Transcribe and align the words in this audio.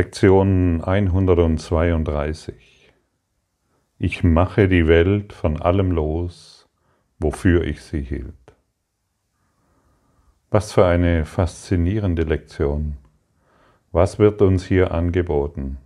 Lektion 0.00 0.82
132. 0.82 2.90
Ich 3.98 4.24
mache 4.24 4.66
die 4.66 4.88
Welt 4.88 5.34
von 5.34 5.60
allem 5.60 5.90
los, 5.90 6.70
wofür 7.18 7.64
ich 7.64 7.82
sie 7.82 8.00
hielt. 8.00 8.56
Was 10.48 10.72
für 10.72 10.86
eine 10.86 11.26
faszinierende 11.26 12.22
Lektion. 12.22 12.96
Was 13.92 14.18
wird 14.18 14.40
uns 14.40 14.64
hier 14.64 14.92
angeboten? 14.92 15.76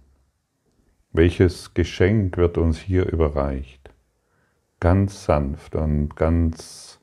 Welches 1.10 1.74
Geschenk 1.74 2.36
wird 2.36 2.56
uns 2.56 2.78
hier 2.78 3.12
überreicht? 3.12 3.90
Ganz 4.78 5.24
sanft 5.24 5.74
und 5.74 6.14
ganz 6.14 7.00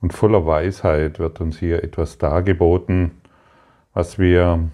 und 0.00 0.12
voller 0.12 0.44
Weisheit 0.44 1.20
wird 1.20 1.40
uns 1.40 1.60
hier 1.60 1.84
etwas 1.84 2.18
dargeboten, 2.18 3.12
was 3.92 4.18
wir 4.18 4.70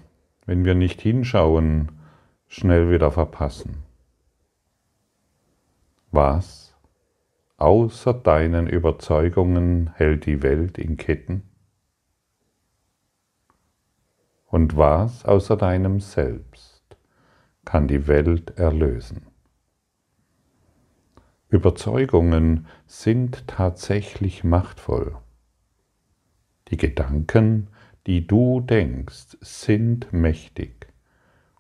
wenn 0.50 0.64
wir 0.64 0.74
nicht 0.74 1.00
hinschauen, 1.00 1.92
schnell 2.48 2.90
wieder 2.90 3.12
verpassen. 3.12 3.84
Was 6.10 6.76
außer 7.56 8.12
deinen 8.14 8.66
Überzeugungen 8.66 9.92
hält 9.94 10.26
die 10.26 10.42
Welt 10.42 10.76
in 10.76 10.96
Ketten? 10.96 11.44
Und 14.46 14.76
was 14.76 15.24
außer 15.24 15.56
deinem 15.56 16.00
Selbst 16.00 16.82
kann 17.64 17.86
die 17.86 18.08
Welt 18.08 18.58
erlösen? 18.58 19.28
Überzeugungen 21.48 22.66
sind 22.88 23.46
tatsächlich 23.46 24.42
machtvoll. 24.42 25.16
Die 26.72 26.76
Gedanken 26.76 27.68
die 28.10 28.26
du 28.26 28.60
denkst, 28.60 29.36
sind 29.40 30.12
mächtig 30.12 30.88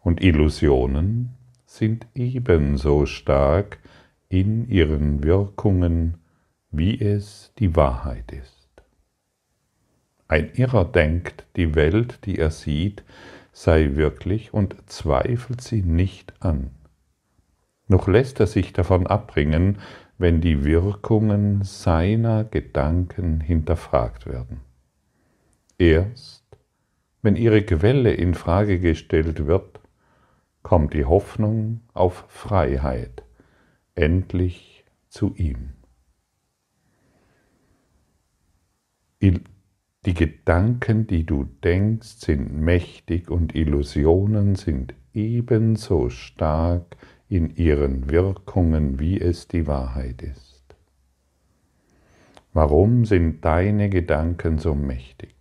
und 0.00 0.20
Illusionen 0.20 1.36
sind 1.64 2.08
ebenso 2.16 3.06
stark 3.06 3.78
in 4.28 4.68
ihren 4.68 5.22
Wirkungen, 5.22 6.18
wie 6.72 7.00
es 7.00 7.52
die 7.60 7.76
Wahrheit 7.76 8.32
ist. 8.32 8.68
Ein 10.26 10.50
Irrer 10.54 10.84
denkt, 10.84 11.46
die 11.54 11.76
Welt, 11.76 12.26
die 12.26 12.38
er 12.38 12.50
sieht, 12.50 13.04
sei 13.52 13.94
wirklich 13.94 14.52
und 14.52 14.74
zweifelt 14.86 15.60
sie 15.60 15.82
nicht 15.82 16.32
an. 16.40 16.72
Noch 17.86 18.08
lässt 18.08 18.40
er 18.40 18.48
sich 18.48 18.72
davon 18.72 19.06
abbringen, 19.06 19.78
wenn 20.18 20.40
die 20.40 20.64
Wirkungen 20.64 21.62
seiner 21.62 22.42
Gedanken 22.42 23.40
hinterfragt 23.40 24.26
werden. 24.26 24.62
Erst 25.78 26.39
wenn 27.22 27.36
ihre 27.36 27.62
Quelle 27.62 28.12
in 28.12 28.34
Frage 28.34 28.78
gestellt 28.78 29.46
wird, 29.46 29.80
kommt 30.62 30.94
die 30.94 31.04
Hoffnung 31.04 31.80
auf 31.94 32.24
Freiheit 32.28 33.24
endlich 33.94 34.84
zu 35.08 35.34
ihm. 35.36 35.70
Die 39.20 40.14
Gedanken, 40.14 41.06
die 41.06 41.26
du 41.26 41.44
denkst, 41.44 42.08
sind 42.20 42.54
mächtig 42.54 43.30
und 43.30 43.54
Illusionen 43.54 44.54
sind 44.54 44.94
ebenso 45.12 46.08
stark 46.08 46.96
in 47.28 47.54
ihren 47.54 48.10
Wirkungen, 48.10 48.98
wie 48.98 49.20
es 49.20 49.46
die 49.46 49.66
Wahrheit 49.66 50.22
ist. 50.22 50.74
Warum 52.54 53.04
sind 53.04 53.44
deine 53.44 53.90
Gedanken 53.90 54.58
so 54.58 54.74
mächtig? 54.74 55.39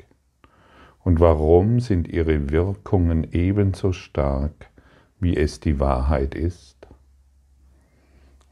Und 1.09 1.19
warum 1.19 1.79
sind 1.79 2.07
ihre 2.07 2.52
Wirkungen 2.52 3.29
ebenso 3.31 3.93
stark, 3.93 4.69
wie 5.19 5.35
es 5.35 5.59
die 5.59 5.79
Wahrheit 5.79 6.35
ist? 6.35 6.88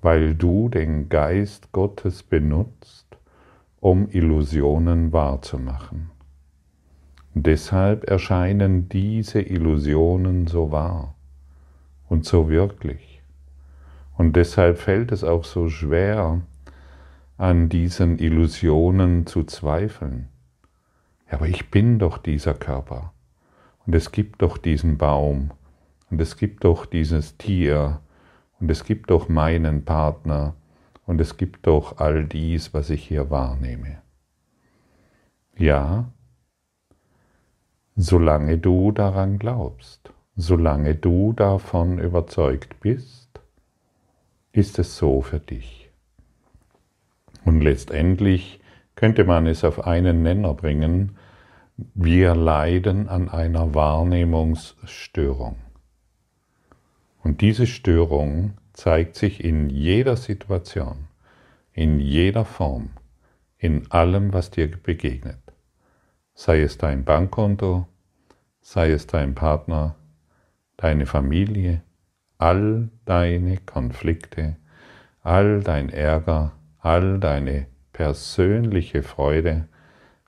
Weil 0.01 0.33
du 0.33 0.67
den 0.67 1.07
Geist 1.07 1.71
Gottes 1.71 2.23
benutzt, 2.23 3.15
um 3.79 4.09
Illusionen 4.09 5.13
wahrzumachen. 5.13 6.09
Deshalb 7.35 8.09
erscheinen 8.09 8.89
diese 8.89 9.39
Illusionen 9.39 10.47
so 10.47 10.71
wahr 10.71 11.13
und 12.09 12.25
so 12.25 12.49
wirklich. 12.49 13.21
Und 14.17 14.35
deshalb 14.35 14.79
fällt 14.79 15.11
es 15.11 15.23
auch 15.23 15.43
so 15.43 15.69
schwer, 15.69 16.41
an 17.37 17.69
diesen 17.69 18.17
Illusionen 18.17 19.27
zu 19.27 19.43
zweifeln 19.43 20.29
ja, 21.29 21.37
aber 21.37 21.47
ich 21.47 21.71
bin 21.71 21.99
doch 21.99 22.17
dieser 22.17 22.53
Körper. 22.53 23.13
Und 23.85 23.95
es 23.95 24.11
gibt 24.11 24.41
doch 24.41 24.57
diesen 24.57 24.97
Baum. 24.97 25.51
Und 26.09 26.21
es 26.21 26.37
gibt 26.37 26.63
doch 26.63 26.85
dieses 26.85 27.37
Tier. 27.37 28.01
Und 28.59 28.71
es 28.71 28.83
gibt 28.83 29.09
doch 29.09 29.29
meinen 29.29 29.85
Partner. 29.85 30.55
Und 31.05 31.21
es 31.21 31.37
gibt 31.37 31.67
doch 31.67 31.97
all 31.99 32.25
dies, 32.25 32.73
was 32.73 32.89
ich 32.89 33.07
hier 33.07 33.29
wahrnehme. 33.29 34.01
Ja, 35.57 36.11
solange 37.95 38.57
du 38.57 38.91
daran 38.91 39.39
glaubst, 39.39 40.13
solange 40.35 40.95
du 40.95 41.33
davon 41.33 41.97
überzeugt 41.97 42.79
bist, 42.79 43.41
ist 44.51 44.79
es 44.79 44.97
so 44.97 45.21
für 45.21 45.39
dich. 45.39 45.89
Und 47.45 47.61
letztendlich 47.61 48.59
könnte 48.97 49.23
man 49.23 49.45
es 49.45 49.63
auf 49.63 49.85
einen 49.85 50.23
Nenner 50.23 50.55
bringen, 50.55 51.15
wir 51.93 52.33
leiden 52.33 53.07
an 53.07 53.29
einer 53.29 53.75
Wahrnehmungsstörung. 53.75 55.57
Und 57.23 57.41
diese 57.41 57.67
Störung 57.67 58.55
zeigt 58.73 59.15
sich 59.15 59.43
in 59.43 59.69
jeder 59.69 60.17
Situation, 60.17 61.07
in 61.73 61.99
jeder 61.99 62.43
Form, 62.43 62.89
in 63.59 63.89
allem, 63.91 64.33
was 64.33 64.49
dir 64.49 64.67
begegnet. 64.67 65.37
Sei 66.33 66.61
es 66.61 66.79
dein 66.79 67.05
Bankkonto, 67.05 67.87
sei 68.61 68.91
es 68.91 69.05
dein 69.05 69.35
Partner, 69.35 69.95
deine 70.75 71.05
Familie, 71.05 71.83
all 72.39 72.89
deine 73.05 73.57
Konflikte, 73.57 74.55
all 75.21 75.61
dein 75.61 75.89
Ärger, 75.89 76.53
all 76.79 77.19
deine 77.19 77.67
persönliche 77.97 79.01
Freude, 79.01 79.67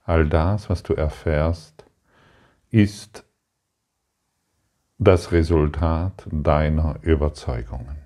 all 0.04 0.28
das, 0.28 0.72
was 0.72 0.82
du 0.82 0.96
erfährst, 0.96 1.86
ist 2.72 3.24
das 4.98 5.32
Resultat 5.32 6.28
deiner 6.32 6.98
Überzeugungen. 7.04 7.98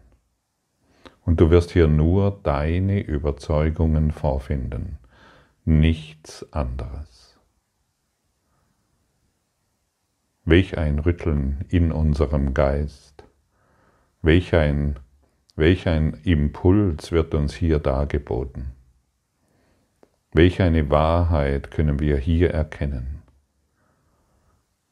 Und 1.22 1.40
du 1.40 1.50
wirst 1.50 1.72
hier 1.72 1.88
nur 1.88 2.42
deine 2.44 3.00
Überzeugungen 3.00 4.12
vorfinden, 4.12 4.98
nichts 5.64 6.46
anderes. 6.52 7.40
Welch 10.44 10.78
ein 10.78 11.00
Rütteln 11.00 11.64
in 11.70 11.94
unserem 11.94 12.54
Geist, 12.54 13.24
welch 14.22 14.54
ein, 14.54 15.00
welch 15.56 15.88
ein 15.88 16.16
Impuls 16.26 17.14
wird 17.14 17.34
uns 17.34 17.54
hier 17.54 17.80
dargeboten. 17.80 18.83
Welch 20.36 20.64
eine 20.64 20.90
Wahrheit 20.90 21.70
können 21.70 22.00
wir 22.00 22.18
hier 22.18 22.50
erkennen? 22.50 23.22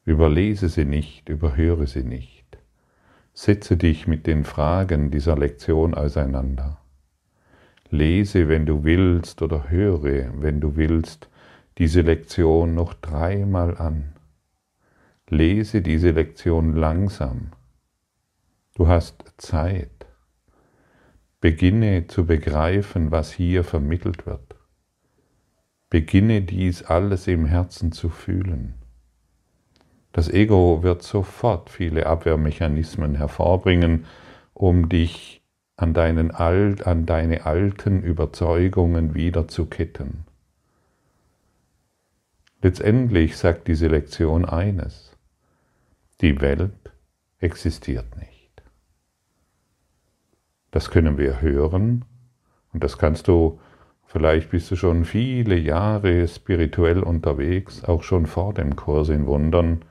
Überlese 0.04 0.68
sie 0.68 0.84
nicht, 0.84 1.28
überhöre 1.28 1.88
sie 1.88 2.04
nicht. 2.04 2.46
Setze 3.34 3.76
dich 3.76 4.06
mit 4.06 4.28
den 4.28 4.44
Fragen 4.44 5.10
dieser 5.10 5.36
Lektion 5.36 5.94
auseinander. 5.94 6.80
Lese, 7.90 8.48
wenn 8.48 8.66
du 8.66 8.84
willst, 8.84 9.42
oder 9.42 9.68
höre, 9.68 10.30
wenn 10.40 10.60
du 10.60 10.76
willst, 10.76 11.28
diese 11.78 12.02
Lektion 12.02 12.76
noch 12.76 12.94
dreimal 12.94 13.76
an. 13.78 14.12
Lese 15.28 15.82
diese 15.82 16.12
Lektion 16.12 16.76
langsam. 16.76 17.48
Du 18.76 18.86
hast 18.86 19.24
Zeit. 19.38 20.06
Beginne 21.40 22.06
zu 22.06 22.26
begreifen, 22.26 23.10
was 23.10 23.32
hier 23.32 23.64
vermittelt 23.64 24.24
wird. 24.24 24.51
Beginne 25.92 26.40
dies 26.40 26.82
alles 26.82 27.26
im 27.26 27.44
Herzen 27.44 27.92
zu 27.92 28.08
fühlen. 28.08 28.72
Das 30.12 30.30
Ego 30.30 30.82
wird 30.82 31.02
sofort 31.02 31.68
viele 31.68 32.06
Abwehrmechanismen 32.06 33.14
hervorbringen, 33.14 34.06
um 34.54 34.88
dich 34.88 35.42
an, 35.76 35.92
deinen 35.92 36.30
Alt, 36.30 36.86
an 36.86 37.04
deine 37.04 37.44
alten 37.44 38.02
Überzeugungen 38.02 39.14
wieder 39.14 39.48
zu 39.48 39.66
ketten. 39.66 40.24
Letztendlich 42.62 43.36
sagt 43.36 43.68
diese 43.68 43.88
Lektion 43.88 44.46
eines, 44.46 45.14
die 46.22 46.40
Welt 46.40 46.90
existiert 47.38 48.16
nicht. 48.16 48.62
Das 50.70 50.90
können 50.90 51.18
wir 51.18 51.42
hören 51.42 52.06
und 52.72 52.82
das 52.82 52.96
kannst 52.96 53.28
du 53.28 53.60
Vielleicht 54.12 54.50
bist 54.50 54.70
du 54.70 54.76
schon 54.76 55.06
viele 55.06 55.56
Jahre 55.56 56.28
spirituell 56.28 57.02
unterwegs, 57.02 57.82
auch 57.84 58.02
schon 58.02 58.26
vor 58.26 58.52
dem 58.52 58.76
Kurs 58.76 59.08
in 59.08 59.24
Wundern, 59.24 59.86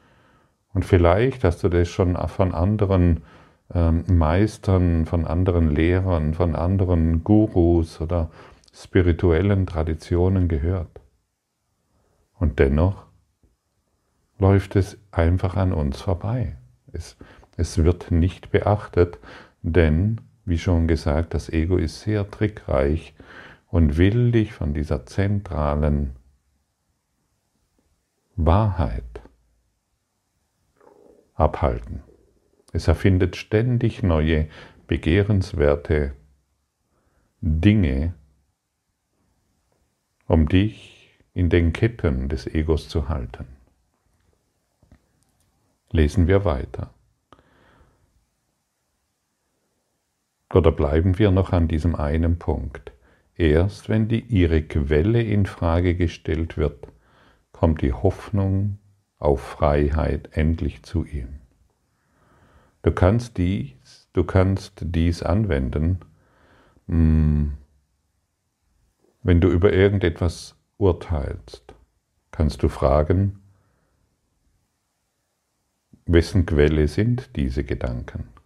Und 0.74 0.86
vielleicht 0.86 1.44
hast 1.44 1.64
du 1.64 1.70
das 1.70 1.90
schon 1.90 2.16
von 2.28 2.54
anderen 2.54 3.24
ähm, 3.74 4.04
Meistern, 4.08 5.08
von 5.08 5.26
anderen 5.26 5.72
Lehrern, 5.72 6.36
von 6.36 6.56
anderen 6.56 7.24
Gurus 7.24 8.00
oder 8.00 8.30
spirituellen 8.72 9.66
Traditionen 9.66 10.48
gehört. 10.48 11.02
Und 12.38 12.60
dennoch 12.60 13.08
läuft 14.38 14.76
es 14.76 15.00
einfach 15.10 15.56
an 15.56 15.74
uns 15.74 16.00
vorbei. 16.00 16.58
Es, 16.94 17.18
es 17.58 17.84
wird 17.84 18.12
nicht 18.12 18.52
beachtet, 18.52 19.18
denn, 19.64 20.22
wie 20.46 20.60
schon 20.60 20.88
gesagt, 20.88 21.34
das 21.34 21.50
Ego 21.50 21.78
ist 21.78 22.02
sehr 22.02 22.30
trickreich 22.30 23.16
und 23.72 23.98
will 23.98 24.32
dich 24.32 24.52
von 24.52 24.74
dieser 24.74 25.06
zentralen 25.06 26.18
Wahrheit 28.36 29.22
abhalten. 31.36 32.04
Es 32.74 32.88
erfindet 32.88 33.38
ständig 33.38 34.04
neue, 34.04 34.50
begehrenswerte 34.88 36.14
Dinge, 37.40 38.14
um 40.28 40.48
dich 40.48 41.10
in 41.34 41.50
den 41.50 41.72
Ketten 41.72 42.28
des 42.28 42.48
Egos 42.48 42.90
zu 42.90 43.08
halten. 43.08 43.48
Lesen 45.92 46.28
wir 46.28 46.44
weiter. 46.44 46.94
Oder 50.54 50.74
bleiben 50.74 51.18
wir 51.18 51.32
noch 51.32 51.54
an 51.54 51.70
diesem 51.70 51.96
einen 51.96 52.38
Punkt. 52.38 52.92
Erst 53.36 53.90
wenn 53.90 54.08
die, 54.08 54.22
ihre 54.22 54.62
Quelle 54.62 55.22
in 55.22 55.46
Frage 55.46 55.96
gestellt 55.96 56.58
wird, 56.58 56.88
kommt 57.52 57.82
die 57.82 57.94
Hoffnung 57.94 58.78
auf 59.18 59.42
Freiheit 59.42 60.30
endlich 60.32 60.84
zu 60.84 61.06
ihm. 61.06 61.40
Du 62.82 62.92
kannst 62.92 63.38
dies, 63.38 64.10
du 64.14 64.24
kannst 64.24 64.82
dies 64.82 65.22
anwenden, 65.22 66.00
hm, 66.88 67.54
wenn 69.24 69.40
du 69.40 69.50
über 69.50 69.72
irgendetwas 69.72 70.56
urteilst, 70.78 71.76
kannst 72.32 72.64
du 72.64 72.70
fragen, 72.70 73.40
wessen 76.08 76.48
Quelle 76.48 76.88
sind 76.88 77.36
diese 77.36 77.64
Gedanken? 77.64 78.41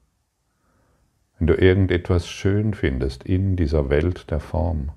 Wenn 1.38 1.48
du 1.48 1.54
irgendetwas 1.54 2.28
schön 2.28 2.74
findest 2.74 3.26
in 3.26 3.58
dieser 3.58 3.90
Welt 3.90 4.32
der 4.32 4.40
Form, 4.40 4.92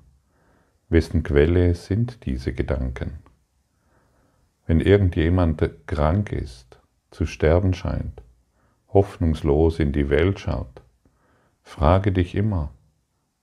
wessen 0.87 1.21
Quelle 1.21 1.75
sind 1.75 2.25
diese 2.25 2.53
Gedanken? 2.53 3.19
Wenn 4.65 4.79
irgendjemand 4.79 5.61
krank 5.85 6.31
ist, 6.31 6.79
zu 7.11 7.25
sterben 7.25 7.73
scheint, 7.73 8.21
hoffnungslos 8.93 9.79
in 9.79 9.91
die 9.91 10.09
Welt 10.09 10.39
schaut, 10.39 10.81
frage 11.61 12.13
dich 12.13 12.35
immer, 12.35 12.71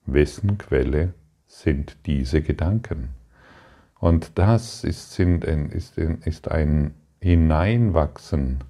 wessen 0.07 0.57
Quelle 0.57 1.13
sind 1.45 1.97
diese 2.07 2.41
Gedanken? 2.41 3.09
Und 3.99 4.39
das 4.39 4.83
ist, 4.83 5.19
ein 5.19 6.93
Hineinwachsen 7.19 8.63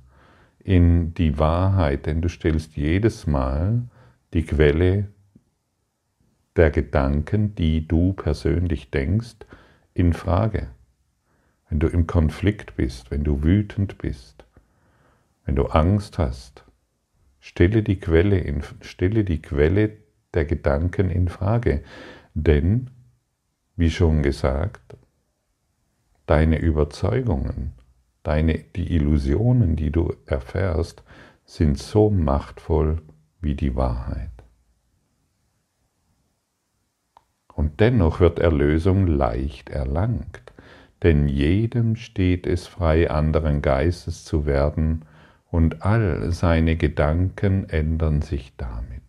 in 0.59 1.13
die 1.13 1.39
Wahrheit, 1.39 2.05
denn 2.05 2.21
du 2.21 2.27
stellst 2.27 2.75
jedes 2.75 3.25
Mal 3.25 3.83
die 4.37 4.45
Quelle 4.45 5.07
der 6.55 6.69
Gedanken, 6.69 7.55
die 7.55 7.87
du 7.87 8.13
persönlich 8.13 8.91
denkst, 8.91 9.37
in 9.95 10.13
Frage. 10.13 10.67
Wenn 11.67 11.79
du 11.79 11.87
im 11.87 12.05
Konflikt 12.05 12.75
bist, 12.75 13.09
wenn 13.09 13.23
du 13.23 13.41
wütend 13.41 13.97
bist, 13.97 14.45
wenn 15.43 15.55
du 15.55 15.65
Angst 15.65 16.19
hast, 16.19 16.65
stelle 17.39 17.81
die 17.81 17.99
Quelle, 17.99 18.37
in, 18.37 18.61
stelle 18.81 19.23
die 19.23 19.41
Quelle 19.41 19.97
der 20.35 20.45
Gedanken 20.45 21.09
in 21.09 21.29
Frage. 21.29 21.81
Denn, 22.35 22.91
wie 23.75 23.89
schon 23.89 24.21
gesagt, 24.21 24.97
deine 26.27 26.59
Überzeugungen, 26.59 27.73
deine, 28.21 28.59
die 28.75 28.93
Illusionen, 28.93 29.75
die 29.75 29.89
du 29.89 30.13
erfährst, 30.27 31.01
sind 31.43 31.79
so 31.79 32.11
machtvoll 32.11 33.01
wie 33.41 33.55
die 33.55 33.75
Wahrheit. 33.75 34.31
Und 37.53 37.79
dennoch 37.79 38.19
wird 38.19 38.39
Erlösung 38.39 39.07
leicht 39.07 39.69
erlangt, 39.69 40.53
denn 41.03 41.27
jedem 41.27 41.95
steht 41.95 42.45
es 42.45 42.67
frei, 42.67 43.09
anderen 43.09 43.61
Geistes 43.61 44.23
zu 44.25 44.45
werden, 44.45 45.05
und 45.49 45.83
all 45.83 46.31
seine 46.31 46.75
Gedanken 46.75 47.69
ändern 47.69 48.21
sich 48.21 48.55
damit. 48.57 49.01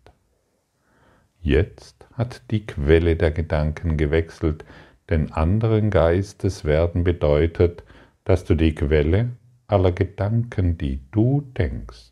Jetzt 1.41 2.07
hat 2.13 2.41
die 2.49 2.65
Quelle 2.65 3.15
der 3.15 3.31
Gedanken 3.31 3.97
gewechselt, 3.97 4.65
denn 5.09 5.31
anderen 5.31 5.89
Geistes 5.89 6.65
werden 6.65 7.03
bedeutet, 7.03 7.83
dass 8.23 8.45
du 8.45 8.55
die 8.55 8.73
Quelle 8.73 9.31
aller 9.67 9.91
Gedanken, 9.91 10.77
die 10.77 11.01
du 11.11 11.41
denkst 11.57 12.08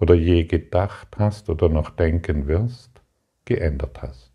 oder 0.00 0.14
je 0.14 0.44
gedacht 0.44 1.18
hast 1.18 1.50
oder 1.50 1.68
noch 1.68 1.90
denken 1.90 2.46
wirst, 2.46 2.90
geändert 3.44 4.02
hast. 4.02 4.32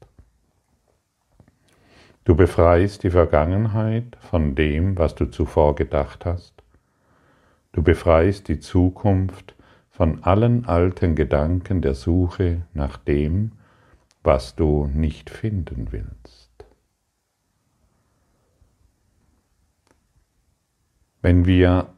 Du 2.24 2.36
befreist 2.36 3.04
die 3.04 3.10
Vergangenheit 3.10 4.18
von 4.20 4.56
dem, 4.56 4.98
was 4.98 5.16
du 5.16 5.26
zuvor 5.26 5.76
gedacht 5.76 6.26
hast. 6.26 6.54
Du 7.72 7.84
befreist 7.84 8.48
die 8.48 8.60
Zukunft 8.60 9.56
von 9.90 10.24
allen 10.24 10.66
alten 10.66 11.16
Gedanken 11.16 11.82
der 11.82 11.94
Suche 11.94 12.64
nach 12.74 12.98
dem, 12.98 13.54
was 14.24 14.56
du 14.56 14.90
nicht 14.94 15.30
finden 15.30 15.92
willst. 15.92 16.66
Wenn 21.22 21.46
wir 21.46 21.95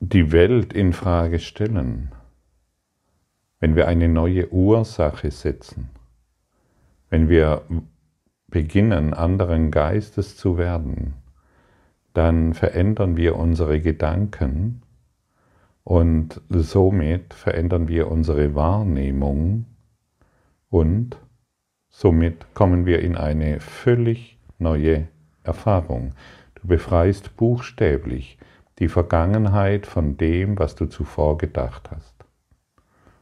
die 0.00 0.32
Welt 0.32 0.72
in 0.72 0.94
Frage 0.94 1.38
stellen, 1.38 2.12
wenn 3.60 3.76
wir 3.76 3.86
eine 3.86 4.08
neue 4.08 4.50
Ursache 4.50 5.30
setzen, 5.30 5.90
wenn 7.10 7.28
wir 7.28 7.62
beginnen, 8.48 9.12
anderen 9.12 9.70
Geistes 9.70 10.38
zu 10.38 10.56
werden, 10.56 11.14
dann 12.14 12.54
verändern 12.54 13.18
wir 13.18 13.36
unsere 13.36 13.82
Gedanken 13.82 14.82
und 15.84 16.40
somit 16.48 17.34
verändern 17.34 17.86
wir 17.86 18.10
unsere 18.10 18.54
Wahrnehmung 18.54 19.66
und 20.70 21.18
somit 21.90 22.54
kommen 22.54 22.86
wir 22.86 23.00
in 23.00 23.16
eine 23.18 23.60
völlig 23.60 24.38
neue 24.58 25.08
Erfahrung. 25.42 26.14
Du 26.54 26.68
befreist 26.68 27.36
buchstäblich 27.36 28.38
die 28.80 28.88
Vergangenheit 28.88 29.86
von 29.86 30.16
dem, 30.16 30.58
was 30.58 30.74
du 30.74 30.86
zuvor 30.86 31.38
gedacht 31.38 31.90
hast. 31.90 32.14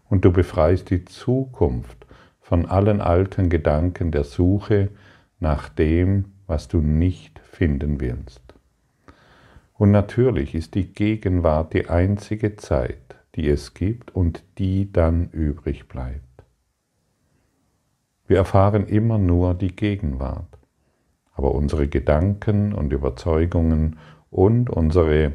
Und 0.08 0.24
du 0.24 0.32
befreist 0.32 0.90
die 0.90 1.04
Zukunft 1.04 2.06
von 2.40 2.64
allen 2.64 3.00
alten 3.00 3.50
Gedanken 3.50 4.10
der 4.10 4.24
Suche 4.24 4.88
nach 5.40 5.68
dem, 5.68 6.32
was 6.46 6.68
du 6.68 6.78
nicht 6.78 7.40
finden 7.40 8.00
willst. 8.00 8.42
Und 9.74 9.90
natürlich 9.90 10.54
ist 10.54 10.74
die 10.74 10.92
Gegenwart 10.92 11.74
die 11.74 11.88
einzige 11.88 12.56
Zeit, 12.56 13.16
die 13.34 13.48
es 13.48 13.74
gibt 13.74 14.14
und 14.14 14.42
die 14.58 14.92
dann 14.92 15.28
übrig 15.30 15.88
bleibt. 15.88 16.22
Wir 18.26 18.38
erfahren 18.38 18.86
immer 18.86 19.18
nur 19.18 19.54
die 19.54 19.74
Gegenwart, 19.74 20.58
aber 21.32 21.54
unsere 21.54 21.88
Gedanken 21.88 22.72
und 22.72 22.92
Überzeugungen 22.92 23.98
und, 24.30 24.68
unsere, 24.68 25.32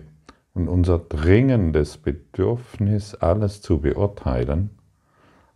und 0.53 0.67
unser 0.67 0.99
dringendes 0.99 1.97
Bedürfnis, 1.97 3.15
alles 3.15 3.61
zu 3.61 3.81
beurteilen, 3.81 4.69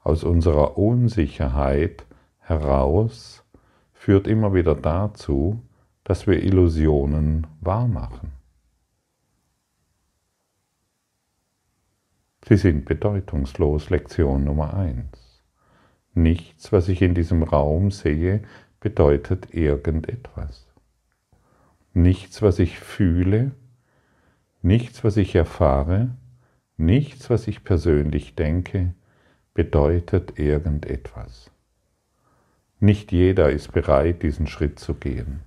aus 0.04 0.24
unserer 0.24 0.78
Unsicherheit 0.78 2.06
heraus, 2.40 3.44
führt 3.94 4.28
immer 4.28 4.54
wieder 4.54 4.76
dazu, 4.76 5.62
dass 6.04 6.28
wir 6.28 6.42
Illusionen 6.42 7.48
wahrmachen. 7.60 8.32
Sie 12.48 12.56
sind 12.56 12.86
bedeutungslos. 12.86 13.90
Lektion 13.90 14.46
Nummer 14.46 14.74
eins. 14.74 15.44
Nichts, 16.14 16.72
was 16.72 16.88
ich 16.88 17.02
in 17.02 17.14
diesem 17.14 17.44
Raum 17.44 17.92
sehe, 17.92 18.44
bedeutet 18.80 19.54
irgendetwas. 19.54 20.66
Nichts, 21.94 22.42
was 22.42 22.60
ich 22.60 22.80
fühle, 22.80 23.52
nichts, 24.68 25.04
was 25.04 25.16
ich 25.18 25.34
erfahre, 25.34 26.10
nichts, 26.76 27.30
was 27.30 27.48
ich 27.48 27.64
persönlich 27.64 28.36
denke, 28.36 28.94
bedeutet 29.54 30.38
irgendetwas. 30.38 31.50
Nicht 32.80 33.12
jeder 33.12 33.50
ist 33.50 33.72
bereit, 33.72 34.22
diesen 34.22 34.46
Schritt 34.46 34.78
zu 34.78 34.94
gehen. 34.94 35.40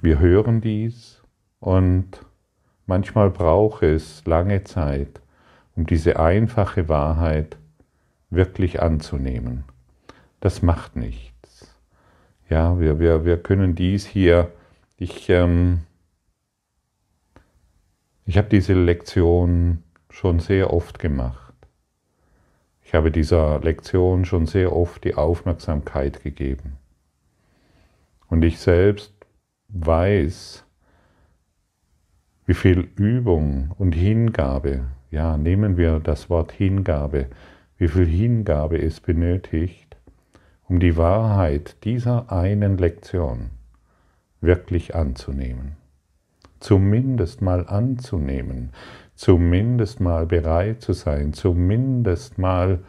Wir 0.00 0.20
hören 0.20 0.60
dies 0.60 1.20
und 1.58 2.24
manchmal 2.86 3.30
braucht 3.30 3.82
es 3.82 4.24
lange 4.24 4.64
Zeit, 4.64 5.20
um 5.74 5.84
diese 5.84 6.18
einfache 6.18 6.88
Wahrheit 6.88 7.56
wirklich 8.30 8.80
anzunehmen. 8.80 9.64
Das 10.40 10.62
macht 10.62 10.94
nichts. 10.94 11.74
Ja, 12.48 12.78
wir, 12.78 13.00
wir, 13.00 13.24
wir 13.24 13.36
können 13.36 13.74
dies 13.74 14.06
hier, 14.06 14.52
ich, 14.96 15.28
ähm, 15.28 15.80
ich 18.26 18.38
habe 18.38 18.48
diese 18.48 18.74
Lektion 18.74 19.82
schon 20.08 20.40
sehr 20.40 20.72
oft 20.72 20.98
gemacht. 20.98 21.54
Ich 22.82 22.94
habe 22.94 23.10
dieser 23.10 23.60
Lektion 23.60 24.24
schon 24.24 24.46
sehr 24.46 24.74
oft 24.74 25.04
die 25.04 25.14
Aufmerksamkeit 25.14 26.22
gegeben. 26.22 26.78
Und 28.28 28.42
ich 28.42 28.58
selbst 28.58 29.12
weiß, 29.68 30.64
wie 32.46 32.54
viel 32.54 32.88
Übung 32.96 33.74
und 33.78 33.94
Hingabe, 33.94 34.86
ja, 35.10 35.36
nehmen 35.36 35.76
wir 35.76 36.00
das 36.00 36.30
Wort 36.30 36.52
Hingabe, 36.52 37.28
wie 37.76 37.88
viel 37.88 38.06
Hingabe 38.06 38.78
es 38.78 39.00
benötigt, 39.00 39.96
um 40.68 40.78
die 40.78 40.96
Wahrheit 40.96 41.76
dieser 41.84 42.30
einen 42.30 42.78
Lektion 42.78 43.50
wirklich 44.40 44.94
anzunehmen. 44.94 45.83
Zumindest 46.64 47.42
mal 47.42 47.66
anzunehmen, 47.66 48.72
zumindest 49.14 50.00
mal 50.00 50.24
bereit 50.24 50.80
zu 50.80 50.94
sein, 50.94 51.34
zumindest 51.34 52.38
mal 52.38 52.82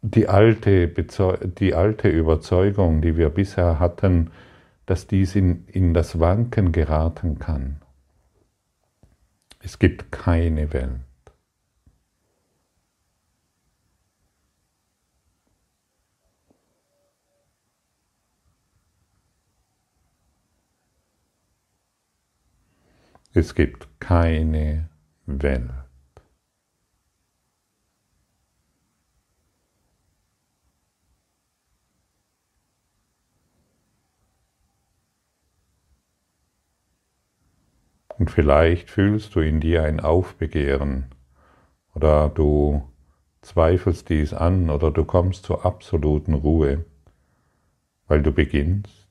die 0.00 0.26
alte, 0.26 0.88
die 0.88 1.74
alte 1.74 2.08
Überzeugung, 2.08 3.02
die 3.02 3.18
wir 3.18 3.28
bisher 3.28 3.78
hatten, 3.78 4.30
dass 4.86 5.06
dies 5.06 5.36
in, 5.36 5.66
in 5.66 5.92
das 5.92 6.18
Wanken 6.18 6.72
geraten 6.72 7.38
kann. 7.38 7.82
Es 9.60 9.78
gibt 9.78 10.10
keine 10.10 10.72
Welt. 10.72 11.00
Es 23.38 23.54
gibt 23.54 23.86
keine 24.00 24.88
Welt. 25.26 25.70
Und 38.08 38.30
vielleicht 38.30 38.88
fühlst 38.88 39.34
du 39.34 39.40
in 39.40 39.60
dir 39.60 39.82
ein 39.82 40.00
Aufbegehren 40.00 41.10
oder 41.94 42.30
du 42.30 42.88
zweifelst 43.42 44.08
dies 44.08 44.32
an 44.32 44.70
oder 44.70 44.90
du 44.90 45.04
kommst 45.04 45.44
zur 45.44 45.66
absoluten 45.66 46.32
Ruhe, 46.32 46.86
weil 48.06 48.22
du 48.22 48.32
beginnst, 48.32 49.10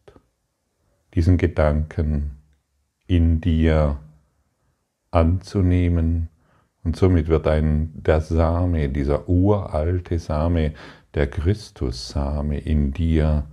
diesen 1.13 1.37
Gedanken 1.37 2.41
in 3.05 3.39
dir 3.39 3.99
anzunehmen. 5.15 6.29
Und 6.83 6.95
somit 6.95 7.27
wird 7.27 7.47
ein, 7.47 7.91
der 7.95 8.21
Same, 8.21 8.89
dieser 8.89 9.27
uralte 9.27 10.19
Same, 10.19 10.73
der 11.15 11.27
Christussame 11.27 12.59
in 12.59 12.91
dir 12.91 13.47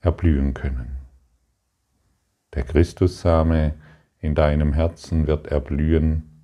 erblühen 0.00 0.52
können. 0.52 0.96
Der 2.54 2.64
Christussame 2.64 3.74
in 4.18 4.34
deinem 4.34 4.72
Herzen 4.72 5.26
wird 5.26 5.46
erblühen 5.46 6.42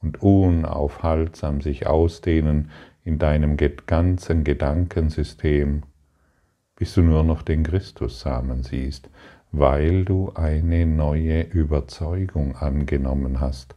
und 0.00 0.22
unaufhaltsam 0.22 1.60
sich 1.60 1.86
ausdehnen 1.86 2.70
in 3.04 3.18
deinem 3.18 3.56
ganzen 3.86 4.44
Gedankensystem, 4.44 5.82
bis 6.74 6.94
du 6.94 7.02
nur 7.02 7.22
noch 7.22 7.42
den 7.42 7.62
Christussamen 7.62 8.62
siehst, 8.62 9.10
weil 9.52 10.06
du 10.06 10.32
eine 10.32 10.86
neue 10.86 11.42
Überzeugung 11.42 12.56
angenommen 12.56 13.38
hast, 13.38 13.74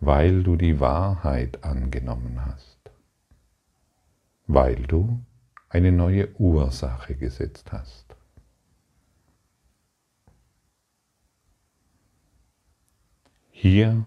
weil 0.00 0.44
du 0.44 0.54
die 0.56 0.78
Wahrheit 0.78 1.64
angenommen 1.64 2.46
hast, 2.46 2.78
weil 4.46 4.76
du 4.76 5.20
eine 5.68 5.90
neue 5.90 6.28
Ursache 6.38 7.16
gesetzt 7.16 7.72
hast. 7.72 8.14
Hier 13.50 14.04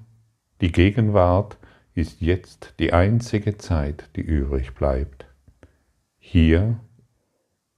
die 0.62 0.72
Gegenwart 0.72 1.58
ist 1.96 2.22
jetzt 2.22 2.76
die 2.80 2.94
einzige 2.94 3.58
Zeit, 3.58 4.10
die 4.16 4.22
übrig 4.22 4.74
bleibt. 4.74 5.26
Hier 6.18 6.80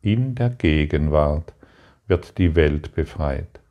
in 0.02 0.36
der 0.36 0.50
Gegenwart 0.50 1.54
wird 2.08 2.38
die 2.38 2.56
Welt 2.56 2.94
befreit. 2.94 3.62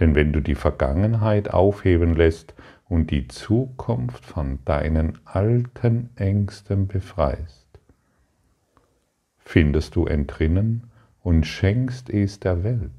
Denn 0.00 0.14
wenn 0.14 0.32
du 0.32 0.40
die 0.40 0.54
Vergangenheit 0.54 1.52
aufheben 1.52 2.14
lässt 2.14 2.54
und 2.88 3.10
die 3.10 3.28
Zukunft 3.28 4.24
von 4.24 4.58
deinen 4.64 5.18
alten 5.24 6.10
Ängsten 6.16 6.88
befreist, 6.88 7.68
findest 9.38 9.94
du 9.96 10.06
Entrinnen 10.06 10.90
und 11.20 11.46
schenkst 11.46 12.10
es 12.10 12.40
der 12.40 12.64
Welt. 12.64 12.90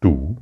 Du 0.00 0.38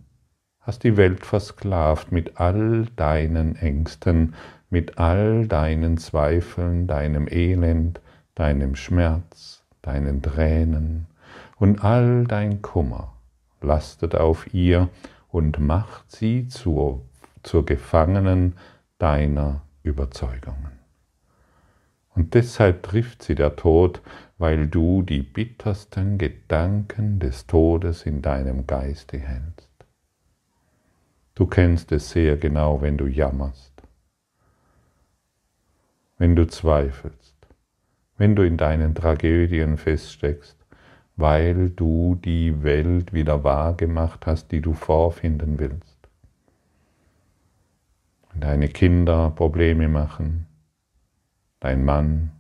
hast 0.61 0.85
die 0.85 0.97
Welt 0.97 1.27
versklavt 1.27 2.13
mit 2.13 2.39
all 2.39 2.87
deinen 2.97 3.57
Ängsten, 3.57 4.35
mit 4.71 4.99
all 4.99 5.47
deinen 5.49 5.99
Zweifeln, 5.99 6.87
deinem 6.87 7.27
Elend, 7.29 8.01
deinem 8.35 8.77
Schmerz, 8.77 9.65
deinen 9.83 10.23
Tränen, 10.23 11.07
und 11.63 11.85
all 11.85 12.25
dein 12.25 12.61
Kummer 12.61 13.13
lastet 13.61 14.17
auf 14.17 14.53
ihr 14.53 14.89
und 15.29 15.61
macht 15.61 16.11
sie 16.11 16.49
zur, 16.49 17.03
zur 17.45 17.65
Gefangenen 17.65 18.57
deiner 18.99 19.63
Überzeugungen. 19.85 20.73
Und 22.17 22.35
deshalb 22.35 22.83
trifft 22.83 23.23
sie 23.23 23.37
der 23.37 23.55
Tod, 23.55 24.03
weil 24.39 24.67
du 24.67 25.03
die 25.03 25.23
bittersten 25.23 26.19
Gedanken 26.19 27.21
des 27.21 27.47
Todes 27.47 28.07
in 28.07 28.23
deinem 28.23 28.67
Geiste 28.67 29.21
hältst. 29.21 29.71
Du 31.37 31.47
kennst 31.47 31.93
es 31.93 32.11
sehr 32.11 32.39
genau, 32.39 32.83
wenn 32.83 32.99
du 32.99 33.07
jammerst, 33.07 33.85
wenn 36.19 36.35
du 36.35 36.45
zweifelst, 36.49 37.37
wenn 38.17 38.35
du 38.35 38.43
in 38.43 38.57
deinen 38.57 38.97
Tragödien 38.97 39.77
feststeckst, 39.77 40.62
weil 41.17 41.71
du 41.71 42.17
die 42.17 42.63
Welt 42.63 43.13
wieder 43.13 43.45
wahr 43.45 43.75
gemacht 43.75 44.27
hast, 44.27 44.51
die 44.53 44.61
du 44.61 44.73
vorfinden 44.73 45.59
willst. 45.59 45.99
Deine 48.35 48.69
Kinder 48.69 49.31
Probleme 49.31 49.89
machen, 49.89 50.47
dein 51.61 51.85
Mann, 51.85 52.33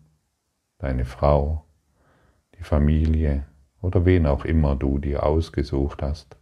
deine 0.78 1.04
Frau, 1.04 1.64
die 2.58 2.64
Familie 2.64 3.44
oder 3.82 4.04
wen 4.04 4.26
auch 4.26 4.44
immer 4.44 4.74
du 4.74 4.98
dir 4.98 5.24
ausgesucht 5.24 6.02
hast. 6.02 6.36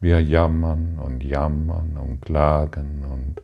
Wir 0.00 0.22
jammern 0.22 0.98
und 0.98 1.24
jammern 1.24 1.96
und 1.96 2.22
klagen 2.22 3.04
und 3.04 3.42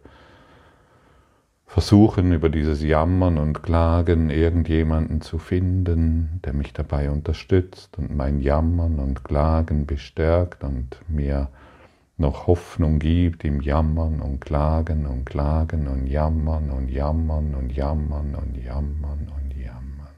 versuchen 1.74 2.30
über 2.30 2.50
dieses 2.50 2.84
Jammern 2.84 3.36
und 3.36 3.64
Klagen 3.64 4.30
irgendjemanden 4.30 5.20
zu 5.22 5.38
finden, 5.38 6.40
der 6.44 6.52
mich 6.52 6.72
dabei 6.72 7.10
unterstützt 7.10 7.98
und 7.98 8.16
mein 8.16 8.38
Jammern 8.38 9.00
und 9.00 9.24
Klagen 9.24 9.84
bestärkt 9.84 10.62
und 10.62 11.00
mir 11.08 11.48
noch 12.16 12.46
Hoffnung 12.46 13.00
gibt 13.00 13.44
im 13.44 13.60
Jammern 13.60 14.20
und 14.20 14.40
Klagen 14.40 15.04
und 15.04 15.24
Klagen 15.26 15.88
und 15.88 16.06
Jammern 16.06 16.70
und 16.70 16.92
Jammern 16.92 17.56
und 17.56 17.72
Jammern 17.72 18.36
und 18.36 18.56
Jammern 18.56 19.32
und 19.36 19.56
Jammern, 19.56 20.14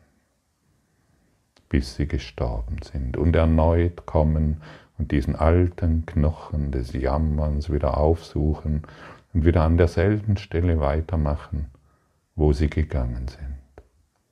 bis 1.71 1.95
sie 1.95 2.07
gestorben 2.07 2.81
sind 2.83 3.17
und 3.17 3.35
erneut 3.35 4.05
kommen 4.05 4.61
und 4.99 5.11
diesen 5.11 5.35
alten 5.35 6.05
Knochen 6.05 6.71
des 6.71 6.93
Jammerns 6.93 7.73
wieder 7.73 7.97
aufsuchen 7.97 8.83
und 9.37 9.45
wieder 9.45 9.65
an 9.65 9.77
derselben 9.77 10.39
Stelle 10.39 10.81
weitermachen, 10.81 11.67
wo 12.37 12.55
sie 12.55 12.71
gegangen 12.71 13.29
sind. 13.29 13.59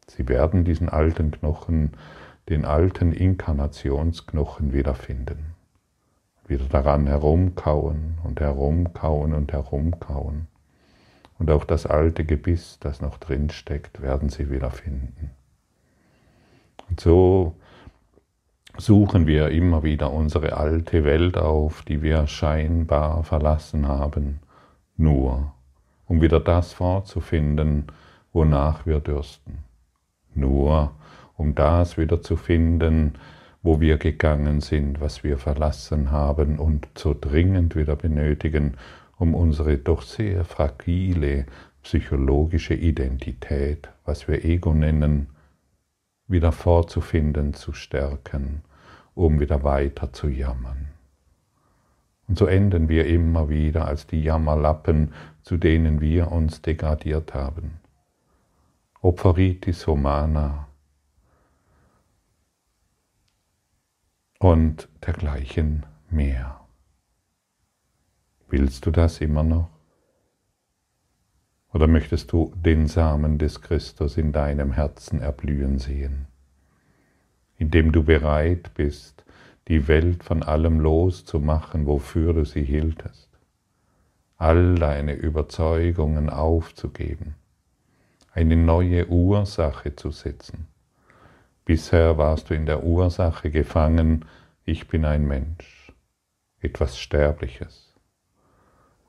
Sie 0.06 0.26
werden 0.30 0.64
diesen 0.64 0.88
alten 0.88 1.30
Knochen, 1.30 1.90
den 2.48 2.64
alten 2.64 3.12
Inkarnationsknochen 3.12 4.72
wiederfinden. 4.72 5.56
Wieder 6.46 6.64
daran 6.70 7.06
herumkauen 7.06 8.14
und 8.24 8.40
herumkauen 8.40 9.34
und 9.34 9.52
herumkauen. 9.52 10.46
Und 11.38 11.50
auch 11.50 11.66
das 11.66 11.84
alte 11.84 12.24
Gebiss, 12.24 12.78
das 12.80 13.02
noch 13.02 13.18
drin 13.18 13.50
steckt, 13.50 14.00
werden 14.00 14.30
sie 14.30 14.50
wiederfinden. 14.50 15.32
Und 16.88 16.98
so 16.98 17.54
suchen 18.78 19.26
wir 19.26 19.50
immer 19.50 19.82
wieder 19.82 20.10
unsere 20.10 20.56
alte 20.56 21.04
Welt 21.04 21.36
auf, 21.36 21.82
die 21.82 22.00
wir 22.00 22.26
scheinbar 22.26 23.22
verlassen 23.22 23.86
haben, 23.86 24.40
nur 24.96 25.54
um 26.06 26.20
wieder 26.20 26.40
das 26.40 26.72
vorzufinden, 26.72 27.86
wonach 28.32 28.86
wir 28.86 29.00
dürsten, 29.00 29.58
nur 30.34 30.92
um 31.36 31.54
das 31.54 31.96
wieder 31.96 32.22
zu 32.22 32.36
finden, 32.36 33.14
wo 33.62 33.80
wir 33.80 33.96
gegangen 33.96 34.60
sind, 34.60 35.00
was 35.00 35.24
wir 35.24 35.38
verlassen 35.38 36.10
haben 36.10 36.58
und 36.58 36.88
so 36.96 37.16
dringend 37.18 37.76
wieder 37.76 37.96
benötigen, 37.96 38.76
um 39.16 39.34
unsere 39.34 39.78
doch 39.78 40.02
sehr 40.02 40.44
fragile 40.44 41.46
psychologische 41.82 42.74
Identität, 42.74 43.88
was 44.04 44.28
wir 44.28 44.44
Ego 44.44 44.74
nennen, 44.74 45.28
wieder 46.26 46.52
vorzufinden, 46.52 47.54
zu 47.54 47.72
stärken, 47.72 48.62
um 49.14 49.40
wieder 49.40 49.62
weiter 49.62 50.12
zu 50.12 50.28
jammern. 50.28 50.93
Und 52.26 52.38
so 52.38 52.46
enden 52.46 52.88
wir 52.88 53.06
immer 53.06 53.48
wieder 53.48 53.86
als 53.86 54.06
die 54.06 54.22
Jammerlappen, 54.22 55.12
zu 55.42 55.56
denen 55.56 56.00
wir 56.00 56.32
uns 56.32 56.62
degradiert 56.62 57.34
haben. 57.34 57.80
Opferitis 59.00 59.86
humana 59.86 60.66
und 64.38 64.88
dergleichen 65.06 65.84
mehr. 66.10 66.60
Willst 68.48 68.86
du 68.86 68.90
das 68.90 69.20
immer 69.20 69.42
noch? 69.42 69.68
Oder 71.72 71.88
möchtest 71.88 72.30
du 72.30 72.52
den 72.54 72.86
Samen 72.86 73.36
des 73.38 73.60
Christus 73.60 74.16
in 74.16 74.32
deinem 74.32 74.72
Herzen 74.72 75.20
erblühen 75.20 75.78
sehen, 75.78 76.28
indem 77.56 77.90
du 77.90 78.04
bereit 78.04 78.72
bist, 78.74 79.23
die 79.68 79.88
Welt 79.88 80.24
von 80.24 80.42
allem 80.42 80.80
loszumachen, 80.80 81.86
wofür 81.86 82.34
du 82.34 82.44
sie 82.44 82.64
hieltest, 82.64 83.28
all 84.36 84.74
deine 84.74 85.14
Überzeugungen 85.14 86.28
aufzugeben, 86.28 87.34
eine 88.32 88.56
neue 88.56 89.08
Ursache 89.08 89.96
zu 89.96 90.10
setzen. 90.10 90.66
Bisher 91.64 92.18
warst 92.18 92.50
du 92.50 92.54
in 92.54 92.66
der 92.66 92.84
Ursache 92.84 93.50
gefangen, 93.50 94.26
ich 94.66 94.88
bin 94.88 95.04
ein 95.04 95.26
Mensch, 95.26 95.92
etwas 96.60 96.98
Sterbliches. 96.98 97.94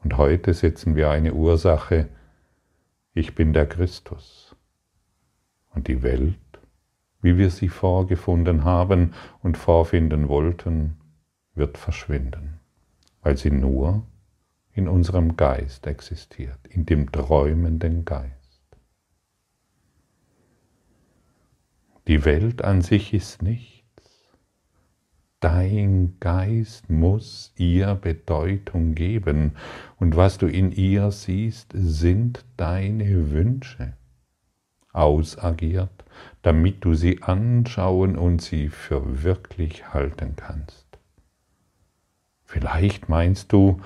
Und 0.04 0.18
heute 0.18 0.54
setzen 0.54 0.96
wir 0.96 1.10
eine 1.10 1.34
Ursache, 1.34 2.08
ich 3.14 3.36
bin 3.36 3.54
der 3.54 3.66
Christus. 3.66 4.56
Und 5.74 5.88
die 5.88 6.04
Welt, 6.04 6.36
wie 7.26 7.40
wir 7.40 7.50
sie 7.50 7.70
vorgefunden 7.70 8.64
haben 8.64 9.16
und 9.42 9.58
vorfinden 9.58 10.30
wollten, 10.30 10.98
wird 11.56 11.78
verschwinden, 11.80 12.60
weil 13.24 13.36
sie 13.36 13.50
nur 13.50 14.06
in 14.74 14.88
unserem 14.88 15.36
Geist 15.36 15.88
existiert, 15.88 16.60
in 16.70 16.86
dem 16.86 17.12
träumenden 17.12 18.06
Geist. 18.06 18.78
Die 22.08 22.24
Welt 22.26 22.64
an 22.64 22.82
sich 22.82 23.12
ist 23.12 23.42
nicht 23.42 23.76
Dein 25.40 26.16
Geist 26.20 26.90
muss 26.90 27.54
ihr 27.56 27.94
Bedeutung 27.94 28.96
geben. 28.96 29.52
Und 29.98 30.16
was 30.16 30.40
du 30.40 30.48
in 30.48 30.72
ihr 30.72 31.12
siehst, 31.12 31.72
sind 31.76 32.46
deine 32.58 33.30
Wünsche 33.32 33.94
ausagiert, 34.96 35.90
damit 36.42 36.84
du 36.86 36.94
sie 36.94 37.22
anschauen 37.24 38.18
und 38.18 38.42
sie 38.42 38.70
für 38.70 39.24
wirklich 39.24 39.94
halten 39.94 40.36
kannst. 40.36 40.86
Vielleicht 42.46 43.10
meinst 43.10 43.52
du 43.52 43.82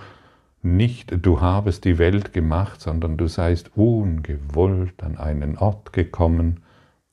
nicht, 0.61 1.25
du 1.25 1.39
habest 1.39 1.85
die 1.85 1.97
Welt 1.97 2.33
gemacht, 2.33 2.81
sondern 2.81 3.15
du 3.15 3.27
seist 3.27 3.71
ungewollt 3.77 5.01
an 5.01 5.17
einen 5.17 5.57
Ort 5.57 5.93
gekommen, 5.93 6.61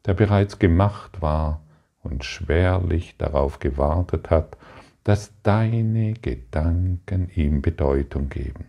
der 0.04 0.14
bereits 0.14 0.59
gemacht 0.59 1.22
war 1.22 1.61
und 2.02 2.24
schwerlich 2.24 3.16
darauf 3.18 3.59
gewartet 3.61 4.30
hat, 4.30 4.56
dass 5.04 5.32
deine 5.44 6.14
Gedanken 6.14 7.30
ihm 7.35 7.62
Bedeutung 7.62 8.28
geben. 8.28 8.66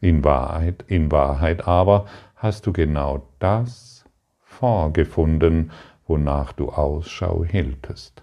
In 0.00 0.24
Wahrheit, 0.24 0.84
in 0.86 1.10
Wahrheit 1.10 1.66
aber 1.66 2.06
hast 2.40 2.66
du 2.66 2.72
genau 2.72 3.28
das 3.38 4.06
vorgefunden, 4.38 5.72
wonach 6.06 6.54
du 6.54 6.70
Ausschau 6.70 7.44
hieltest, 7.44 8.22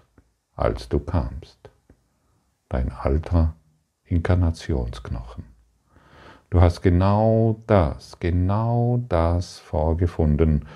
als 0.56 0.88
du 0.88 0.98
kamst. 0.98 1.70
Dein 2.68 2.90
alter 2.90 3.54
Inkarnationsknochen. 4.04 5.44
Du 6.50 6.60
hast 6.60 6.82
genau 6.82 7.62
das, 7.68 8.18
genau 8.18 9.00
das 9.08 9.60
vorgefunden 9.60 10.66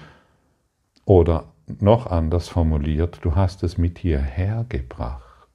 oder 1.04 1.46
noch 1.80 2.06
anders 2.06 2.48
formuliert, 2.48 3.18
du 3.22 3.34
hast 3.34 3.64
es 3.64 3.76
mit 3.76 3.98
hierher 3.98 4.66
gebracht, 4.68 5.48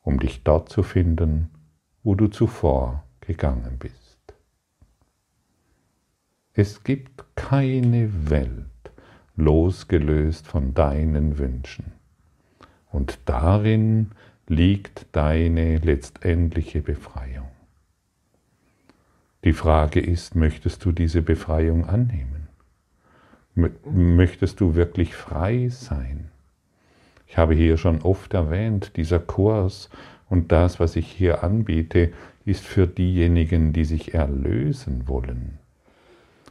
um 0.00 0.18
dich 0.18 0.44
dort 0.44 0.70
zu 0.70 0.82
finden, 0.82 1.50
wo 2.02 2.14
du 2.14 2.28
zuvor 2.28 3.04
gegangen 3.20 3.76
bist. 3.78 4.07
Es 6.60 6.82
gibt 6.82 7.24
keine 7.36 8.30
Welt 8.30 8.64
losgelöst 9.36 10.44
von 10.48 10.74
deinen 10.74 11.38
Wünschen. 11.38 11.92
Und 12.90 13.20
darin 13.26 14.10
liegt 14.48 15.06
deine 15.12 15.78
letztendliche 15.78 16.82
Befreiung. 16.82 17.46
Die 19.44 19.52
Frage 19.52 20.00
ist, 20.00 20.34
möchtest 20.34 20.84
du 20.84 20.90
diese 20.90 21.22
Befreiung 21.22 21.88
annehmen? 21.88 22.48
Möchtest 23.54 24.58
du 24.58 24.74
wirklich 24.74 25.14
frei 25.14 25.68
sein? 25.68 26.28
Ich 27.28 27.38
habe 27.38 27.54
hier 27.54 27.76
schon 27.76 28.02
oft 28.02 28.34
erwähnt, 28.34 28.96
dieser 28.96 29.20
Kurs 29.20 29.90
und 30.28 30.50
das, 30.50 30.80
was 30.80 30.96
ich 30.96 31.06
hier 31.06 31.44
anbiete, 31.44 32.12
ist 32.44 32.64
für 32.64 32.88
diejenigen, 32.88 33.72
die 33.72 33.84
sich 33.84 34.12
erlösen 34.12 35.06
wollen. 35.06 35.60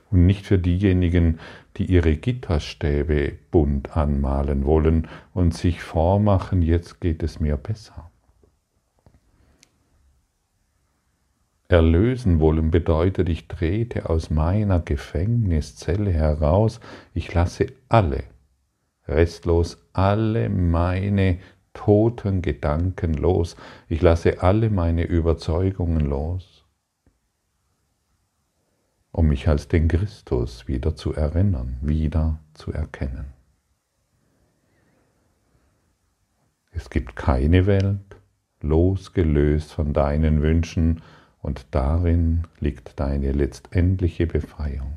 Und 0.09 0.25
nicht 0.25 0.45
für 0.45 0.57
diejenigen, 0.57 1.39
die 1.75 1.85
ihre 1.85 2.15
Gitterstäbe 2.15 3.33
bunt 3.51 3.95
anmalen 3.97 4.65
wollen 4.65 5.07
und 5.33 5.53
sich 5.53 5.81
vormachen, 5.81 6.61
jetzt 6.61 7.01
geht 7.01 7.23
es 7.23 7.39
mir 7.39 7.57
besser. 7.57 8.09
Erlösen 11.69 12.39
wollen 12.39 12.71
bedeutet, 12.71 13.27
ich 13.27 13.49
trete 13.49 14.09
aus 14.09 14.29
meiner 14.29 14.79
Gefängniszelle 14.79 16.11
heraus, 16.11 16.79
ich 17.13 17.33
lasse 17.33 17.67
alle, 17.89 18.23
restlos 19.05 19.77
alle 19.91 20.47
meine 20.47 21.39
toten 21.73 22.41
Gedanken 22.41 23.15
los, 23.15 23.57
ich 23.89 24.01
lasse 24.01 24.41
alle 24.41 24.69
meine 24.69 25.03
Überzeugungen 25.03 26.05
los, 26.05 26.56
um 29.17 29.29
mich 29.29 29.47
als 29.47 29.67
den 29.67 29.87
Christus 29.87 30.67
wieder 30.67 30.95
zu 30.95 31.11
erinnern, 31.11 31.77
wieder 31.81 32.37
zu 32.53 32.71
erkennen. 32.71 33.25
Es 36.69 36.91
gibt 36.91 37.15
keine 37.15 37.65
Welt, 37.65 38.15
losgelöst 38.61 39.73
von 39.73 39.91
deinen 39.91 40.43
Wünschen, 40.43 41.01
und 41.39 41.65
darin 41.71 42.43
liegt 42.59 42.99
deine 42.99 43.31
letztendliche 43.31 44.27
Befreiung. 44.27 44.93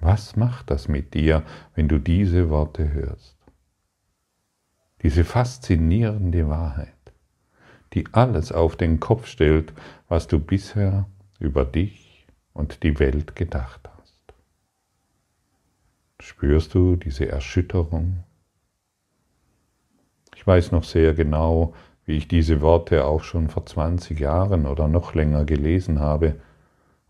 Was 0.00 0.36
macht 0.36 0.70
das 0.70 0.88
mit 0.88 1.14
dir, 1.14 1.42
wenn 1.74 1.88
du 1.88 1.98
diese 1.98 2.50
Worte 2.50 2.92
hörst? 2.92 3.38
Diese 5.02 5.24
faszinierende 5.24 6.48
Wahrheit, 6.48 6.95
die 7.96 8.04
alles 8.12 8.52
auf 8.52 8.76
den 8.76 9.00
Kopf 9.00 9.26
stellt, 9.26 9.72
was 10.06 10.28
du 10.28 10.38
bisher 10.38 11.06
über 11.40 11.64
dich 11.64 12.26
und 12.52 12.82
die 12.82 12.98
Welt 12.98 13.34
gedacht 13.34 13.88
hast. 13.96 14.34
Spürst 16.20 16.74
du 16.74 16.96
diese 16.96 17.26
Erschütterung? 17.26 18.22
Ich 20.34 20.46
weiß 20.46 20.72
noch 20.72 20.84
sehr 20.84 21.14
genau, 21.14 21.72
wie 22.04 22.18
ich 22.18 22.28
diese 22.28 22.60
Worte 22.60 23.06
auch 23.06 23.24
schon 23.24 23.48
vor 23.48 23.64
20 23.64 24.20
Jahren 24.20 24.66
oder 24.66 24.88
noch 24.88 25.14
länger 25.14 25.46
gelesen 25.46 25.98
habe 25.98 26.36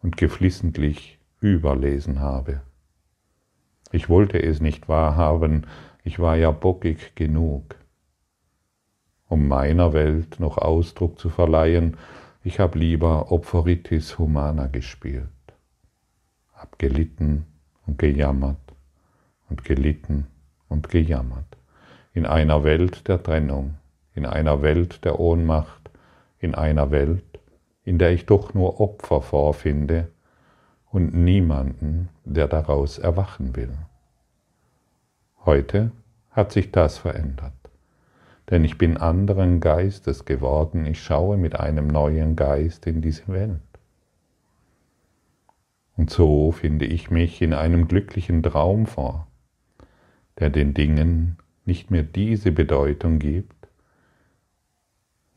und 0.03 0.17
geflissentlich 0.17 1.19
überlesen 1.41 2.21
habe. 2.21 2.61
Ich 3.91 4.09
wollte 4.09 4.41
es 4.41 4.61
nicht 4.61 4.89
wahrhaben, 4.89 5.67
ich 6.05 6.21
war 6.21 6.37
ja 6.37 6.53
bockig 6.53 7.17
genug. 7.17 7.75
Um 9.29 9.49
meiner 9.49 9.93
Welt 9.93 10.39
noch 10.39 10.59
Ausdruck 10.59 11.19
zu 11.19 11.29
verleihen, 11.31 11.97
ich 12.45 12.61
habe 12.61 12.79
lieber 12.79 13.33
Opferitis 13.33 14.19
Humana 14.19 14.69
gespielt, 14.69 15.27
hab 16.55 16.79
gelitten 16.79 17.45
und 17.87 17.99
gejammert 17.99 18.57
und 19.49 19.65
gelitten 19.65 20.29
und 20.69 20.89
gejammert. 20.89 21.57
In 22.15 22.25
einer 22.25 22.63
Welt 22.63 23.09
der 23.09 23.21
Trennung, 23.23 23.75
in 24.15 24.27
einer 24.27 24.63
Welt 24.63 25.05
der 25.05 25.19
Ohnmacht, 25.19 25.91
in 26.39 26.55
einer 26.55 26.93
Welt, 26.93 27.25
in 27.85 27.99
der 27.99 28.13
ich 28.13 28.27
doch 28.27 28.55
nur 28.55 28.81
Opfer 28.81 29.23
vorfinde 29.23 30.09
und 30.91 31.15
niemanden, 31.15 32.11
der 32.25 32.47
daraus 32.47 32.99
erwachen 32.99 33.57
will. 33.57 33.77
Heute 35.45 35.91
hat 36.31 36.53
sich 36.53 36.71
das 36.71 36.99
verändert, 36.99 37.53
denn 38.51 38.65
ich 38.65 38.79
bin 38.79 38.97
anderen 38.97 39.61
Geistes 39.61 40.25
geworden, 40.25 40.87
ich 40.87 41.03
schaue 41.03 41.37
mit 41.37 41.59
einem 41.59 41.89
neuen 41.89 42.37
Geist 42.37 42.87
in 42.87 43.03
diese 43.03 43.27
Welt. 43.29 43.61
Und 45.97 46.11
so 46.11 46.53
finde 46.53 46.85
ich 46.85 47.11
mich 47.11 47.43
in 47.43 47.55
einem 47.55 47.89
glücklichen 47.89 48.43
Traum 48.43 48.87
vor, 48.87 49.27
der 50.39 50.51
den 50.51 50.75
Dingen 50.75 51.39
nicht 51.65 51.91
mehr 51.91 52.03
diese 52.03 52.53
Bedeutung 52.53 53.19
gibt, 53.19 53.69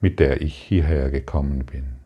mit 0.02 0.20
der 0.20 0.42
ich 0.42 0.56
hierher 0.56 1.10
gekommen 1.10 1.66
bin. 1.66 2.00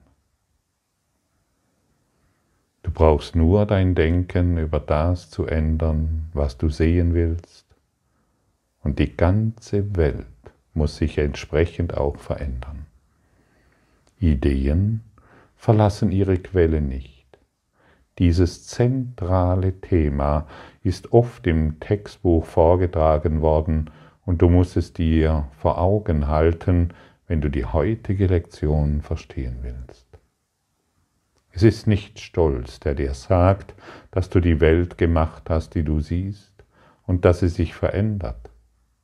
Du 2.84 2.92
brauchst 2.92 3.36
nur 3.36 3.66
dein 3.66 3.96
Denken 3.96 4.58
über 4.58 4.80
das 4.80 5.30
zu 5.30 5.46
ändern, 5.46 6.30
was 6.34 6.58
du 6.58 6.70
sehen 6.70 7.14
willst, 7.14 7.66
und 8.82 9.00
die 9.00 9.16
ganze 9.16 9.96
Welt 9.96 10.28
muss 10.74 10.98
sich 10.98 11.18
entsprechend 11.18 11.96
auch 11.96 12.18
verändern. 12.18 12.86
Ideen 14.20 15.02
verlassen 15.56 16.12
ihre 16.12 16.38
Quelle 16.38 16.82
nicht. 16.82 17.24
Dieses 18.20 18.68
zentrale 18.68 19.80
Thema 19.82 20.48
ist 20.84 21.14
oft 21.14 21.48
im 21.48 21.80
Textbuch 21.80 22.46
vorgetragen 22.46 23.42
worden 23.42 23.90
und 24.26 24.42
du 24.42 24.50
musst 24.50 24.78
es 24.78 24.94
dir 24.94 25.48
vor 25.58 25.80
Augen 25.80 26.28
halten, 26.28 26.94
wenn 27.28 27.42
du 27.42 27.50
die 27.50 27.66
heutige 27.66 28.28
Lektion 28.28 29.02
verstehen 29.02 29.60
willst. 29.62 30.08
Es 31.52 31.64
ist 31.64 31.88
nicht 31.88 32.20
Stolz, 32.20 32.80
der 32.80 32.96
dir 32.96 33.14
sagt, 33.14 33.76
dass 34.12 34.30
du 34.30 34.40
die 34.40 34.60
Welt 34.60 34.98
gemacht 34.98 35.50
hast, 35.50 35.76
die 35.76 35.84
du 35.84 36.00
siehst, 36.00 36.52
und 37.06 37.26
dass 37.26 37.40
sie 37.40 37.50
sich 37.50 37.76
verändert, 37.76 38.50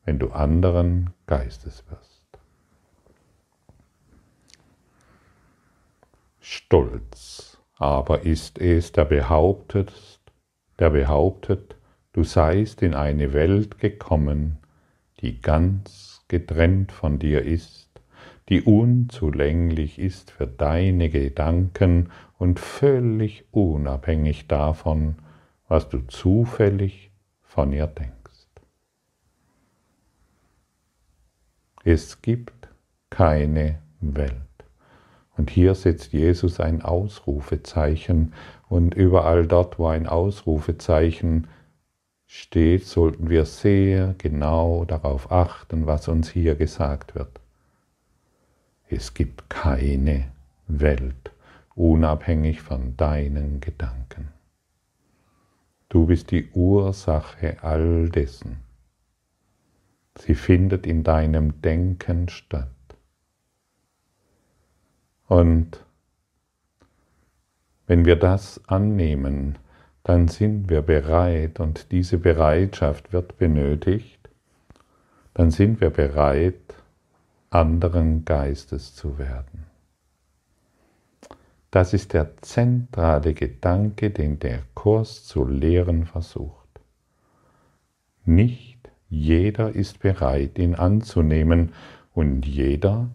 wenn 0.10 0.18
du 0.18 0.32
anderen 0.32 1.12
Geistes 1.28 1.84
wirst. 1.88 2.26
Stolz 6.40 7.60
aber 7.76 8.24
ist 8.24 8.58
es, 8.58 8.92
der 8.92 9.06
behauptet, 9.06 9.94
der 10.80 10.90
behauptet, 10.90 11.76
du 12.14 12.24
seist 12.24 12.82
in 12.82 12.96
eine 12.96 13.34
Welt 13.34 13.78
gekommen, 13.78 14.58
die 15.22 15.44
ganz 15.44 16.26
getrennt 16.28 16.92
von 16.92 17.20
dir 17.20 17.44
ist, 17.44 18.02
die 18.50 18.64
unzulänglich 18.64 20.00
ist 20.00 20.32
für 20.32 20.48
deine 20.48 21.12
Gedanken 21.12 22.10
und 22.40 22.60
völlig 22.60 23.46
unabhängig 23.52 24.48
davon, 24.48 25.18
was 25.68 25.88
du 25.88 26.00
zufällig 26.08 27.12
von 27.44 27.72
ihr 27.74 27.86
denkst. 27.86 28.19
Es 31.84 32.22
gibt 32.22 32.68
keine 33.10 33.80
Welt. 34.02 34.34
Und 35.38 35.50
hier 35.50 35.76
setzt 35.76 36.12
Jesus 36.12 36.60
ein 36.60 36.82
Ausrufezeichen 36.82 38.34
und 38.68 38.94
überall 38.94 39.48
dort, 39.48 39.80
wo 39.80 39.88
ein 39.88 40.06
Ausrufezeichen 40.06 41.48
steht, 42.28 42.86
sollten 42.86 43.30
wir 43.30 43.46
sehr 43.46 44.14
genau 44.18 44.86
darauf 44.86 45.32
achten, 45.32 45.88
was 45.88 46.08
uns 46.08 46.30
hier 46.30 46.56
gesagt 46.56 47.16
wird. 47.16 47.40
Es 48.90 49.14
gibt 49.14 49.50
keine 49.50 50.32
Welt 50.68 51.32
unabhängig 51.80 52.62
von 52.62 52.98
deinen 52.98 53.62
Gedanken. 53.62 54.28
Du 55.88 56.08
bist 56.08 56.30
die 56.32 56.50
Ursache 56.52 57.64
all 57.64 58.10
dessen. 58.10 58.58
Sie 60.20 60.36
findet 60.36 60.86
in 60.86 61.04
deinem 61.04 61.62
Denken 61.62 62.30
statt. 62.30 62.68
Und 65.28 65.84
wenn 67.88 68.06
wir 68.06 68.18
das 68.18 68.62
annehmen, 68.68 69.58
dann 70.04 70.28
sind 70.28 70.70
wir 70.70 70.82
bereit 70.82 71.60
und 71.60 71.92
diese 71.92 72.18
Bereitschaft 72.18 73.14
wird 73.14 73.38
benötigt, 73.38 74.30
dann 75.34 75.52
sind 75.52 75.82
wir 75.82 75.90
bereit, 75.90 76.76
anderen 77.50 78.26
Geistes 78.26 78.96
zu 78.96 79.18
werden. 79.18 79.66
Das 81.72 81.94
ist 81.94 82.14
der 82.14 82.38
zentrale 82.42 83.34
Gedanke, 83.34 84.10
den 84.10 84.40
der 84.40 84.64
Kurs 84.74 85.24
zu 85.24 85.46
lehren 85.46 86.06
versucht. 86.06 86.68
Nicht 88.26 88.69
jeder 89.10 89.74
ist 89.74 90.00
bereit, 90.00 90.60
ihn 90.60 90.76
anzunehmen 90.76 91.74
und 92.14 92.46
jeder 92.46 93.10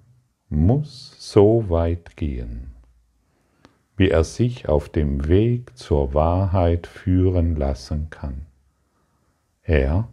muss 0.48 1.14
so 1.18 1.68
weit 1.68 2.16
gehen, 2.16 2.72
wie 3.96 4.10
er 4.10 4.24
sich 4.24 4.68
auf 4.68 4.88
dem 4.88 5.28
Weg 5.28 5.76
zur 5.76 6.14
Wahrheit 6.14 6.86
führen 6.86 7.56
lassen 7.56 8.08
kann. 8.10 8.46
Er 9.62 10.08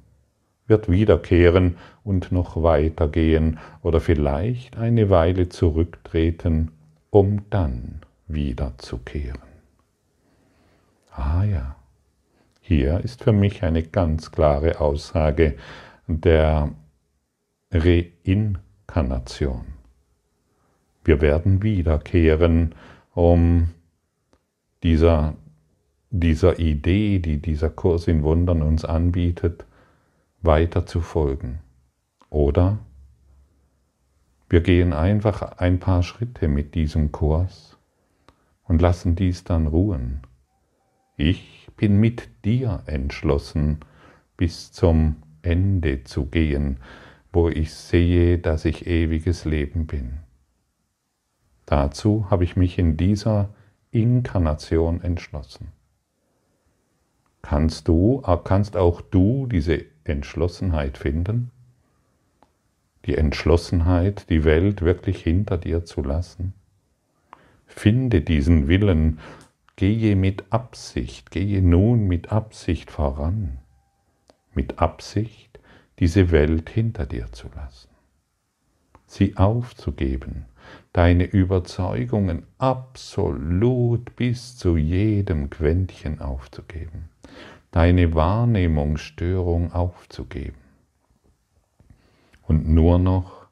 wird 0.67 0.89
wiederkehren 0.89 1.78
und 2.04 2.32
noch 2.32 2.62
weitergehen 2.63 3.60
oder 3.82 4.00
vielleicht 4.00 4.78
eine 4.78 5.10
Weile 5.10 5.50
zurücktreten, 5.50 6.72
um 7.10 7.41
dann 7.50 8.02
wiederzukehren. 8.28 9.41
Ah 11.12 11.44
ja, 11.44 11.76
hier 12.62 13.00
ist 13.02 13.24
für 13.24 13.34
mich 13.34 13.63
eine 13.63 13.84
ganz 13.84 14.32
klare 14.32 14.80
Aussage 14.80 15.58
der 16.08 16.71
Reinkarnation. 17.71 19.65
Wir 21.04 21.19
werden 21.21 21.63
wiederkehren, 21.63 22.76
um 23.13 23.71
dieser, 24.84 25.36
dieser 26.12 26.60
Idee, 26.60 27.19
die 27.19 27.41
dieser 27.41 27.69
Kurs 27.69 28.08
in 28.08 28.24
Wundern 28.24 28.62
uns 28.62 28.86
anbietet, 28.86 29.65
weiter 30.41 30.86
zu 30.86 31.02
folgen. 31.02 31.60
Oder 32.30 32.78
wir 34.50 34.62
gehen 34.62 34.93
einfach 34.93 35.58
ein 35.58 35.80
paar 35.80 36.04
Schritte 36.04 36.47
mit 36.47 36.76
diesem 36.76 37.12
Kurs 37.12 37.78
und 38.63 38.82
lassen 38.82 39.15
dies 39.15 39.43
dann 39.43 39.67
ruhen. 39.67 40.21
Ich 41.15 41.61
bin 41.82 42.00
mit 42.00 42.30
dir 42.46 42.84
entschlossen, 42.86 43.80
bis 44.38 44.72
zum 44.72 45.15
Ende 45.41 46.04
zu 46.04 46.28
gehen, 46.28 46.78
wo 47.34 47.50
ich 47.50 47.74
sehe, 47.74 48.38
dass 48.38 48.65
ich 48.65 48.86
ewiges 48.86 49.46
Leben 49.46 49.88
bin. 49.88 50.20
Dazu 51.65 52.30
habe 52.30 52.44
ich 52.44 52.56
mich 52.56 52.78
in 52.78 52.98
dieser 52.98 53.50
Inkarnation 53.89 55.02
entschlossen. 55.02 55.70
Kannst 57.41 57.88
du, 57.88 58.22
kannst 58.44 58.78
auch 58.78 59.02
du 59.02 59.48
diese 59.48 59.84
Entschlossenheit 60.04 61.00
finden? 61.00 61.50
Die 63.08 63.17
Entschlossenheit, 63.17 64.30
die 64.30 64.44
Welt 64.44 64.84
wirklich 64.84 65.24
hinter 65.24 65.58
dir 65.58 65.84
zu 65.84 66.04
lassen? 66.04 66.54
Finde 67.65 68.22
diesen 68.22 68.67
Willen, 68.67 69.17
gehe 69.82 70.15
mit 70.15 70.44
Absicht, 70.54 71.32
gehe 71.32 71.60
nun 71.60 72.08
mit 72.08 72.32
Absicht 72.32 72.91
voran, 72.91 73.58
mit 74.54 74.78
Absicht, 74.78 75.60
diese 75.98 76.30
Welt 76.30 76.70
hinter 76.70 77.08
dir 77.08 77.32
zu 77.32 77.48
lassen, 77.56 77.89
sie 79.08 79.38
aufzugeben, 79.38 80.46
deine 80.94 81.24
Überzeugungen 81.24 82.46
absolut 82.60 84.15
bis 84.15 84.56
zu 84.56 84.78
jedem 84.78 85.50
Quäntchen 85.50 86.22
aufzugeben, 86.22 87.10
deine 87.72 88.13
Wahrnehmungsstörung 88.13 89.74
aufzugeben 89.74 90.62
und 92.44 92.70
nur 92.70 93.00
noch 93.00 93.48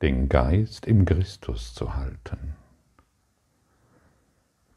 den 0.00 0.30
Geist 0.30 0.86
im 0.86 1.04
Christus 1.04 1.74
zu 1.74 1.94
halten. 1.96 2.56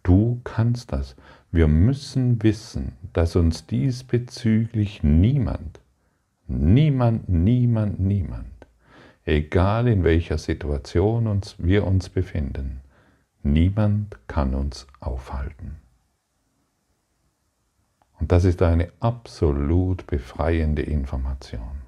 Du 0.04 0.42
kannst 0.44 0.92
das. 0.92 1.16
Wir 1.52 1.68
müssen 1.68 2.42
wissen, 2.44 2.94
dass 3.14 3.36
uns 3.36 3.66
diesbezüglich 3.66 5.04
niemand, 5.04 5.80
niemand, 6.48 7.28
niemand, 7.30 8.00
niemand 8.00 8.60
egal 9.30 9.88
in 9.88 10.04
welcher 10.04 10.38
Situation 10.38 11.28
uns, 11.28 11.56
wir 11.60 11.86
uns 11.86 12.10
befinden. 12.10 12.82
Niemand 13.44 14.18
kann 14.28 14.54
uns 14.54 14.88
aufhalten. 15.00 15.78
Und 18.20 18.32
das 18.34 18.44
ist 18.44 18.62
eine 18.62 18.92
absolut 19.00 20.08
befreiende 20.08 20.82
Information. 20.82 21.84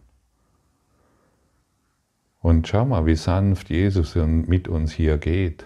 Und 2.39 2.67
schau 2.67 2.85
mal, 2.85 3.05
wie 3.05 3.15
sanft 3.15 3.69
Jesus 3.69 4.15
mit 4.15 4.67
uns 4.67 4.93
hier 4.93 5.17
geht. 5.17 5.65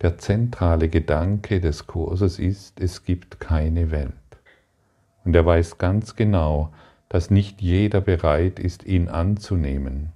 Der 0.00 0.16
zentrale 0.16 0.88
Gedanke 0.88 1.60
des 1.60 1.86
Kurses 1.86 2.38
ist, 2.38 2.80
es 2.80 3.04
gibt 3.04 3.38
keine 3.38 3.90
Welt. 3.90 4.14
Und 5.24 5.36
er 5.36 5.44
weiß 5.44 5.76
ganz 5.76 6.16
genau, 6.16 6.72
dass 7.10 7.30
nicht 7.30 7.60
jeder 7.60 8.00
bereit 8.00 8.58
ist, 8.58 8.84
ihn 8.86 9.08
anzunehmen. 9.08 10.12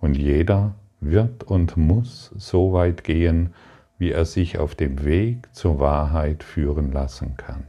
Und 0.00 0.16
jeder 0.16 0.74
wird 1.00 1.44
und 1.44 1.76
muss 1.76 2.32
so 2.36 2.72
weit 2.72 3.04
gehen, 3.04 3.54
wie 3.98 4.10
er 4.10 4.24
sich 4.24 4.58
auf 4.58 4.74
dem 4.74 5.04
Weg 5.04 5.54
zur 5.54 5.78
Wahrheit 5.78 6.42
führen 6.42 6.90
lassen 6.90 7.36
kann. 7.36 7.64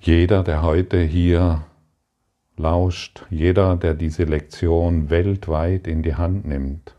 Jeder, 0.00 0.42
der 0.42 0.62
heute 0.62 1.00
hier 1.00 1.66
lauscht, 2.56 3.26
jeder, 3.28 3.76
der 3.76 3.94
diese 3.94 4.24
Lektion 4.24 5.10
weltweit 5.10 5.86
in 5.86 6.02
die 6.02 6.14
Hand 6.14 6.46
nimmt, 6.46 6.96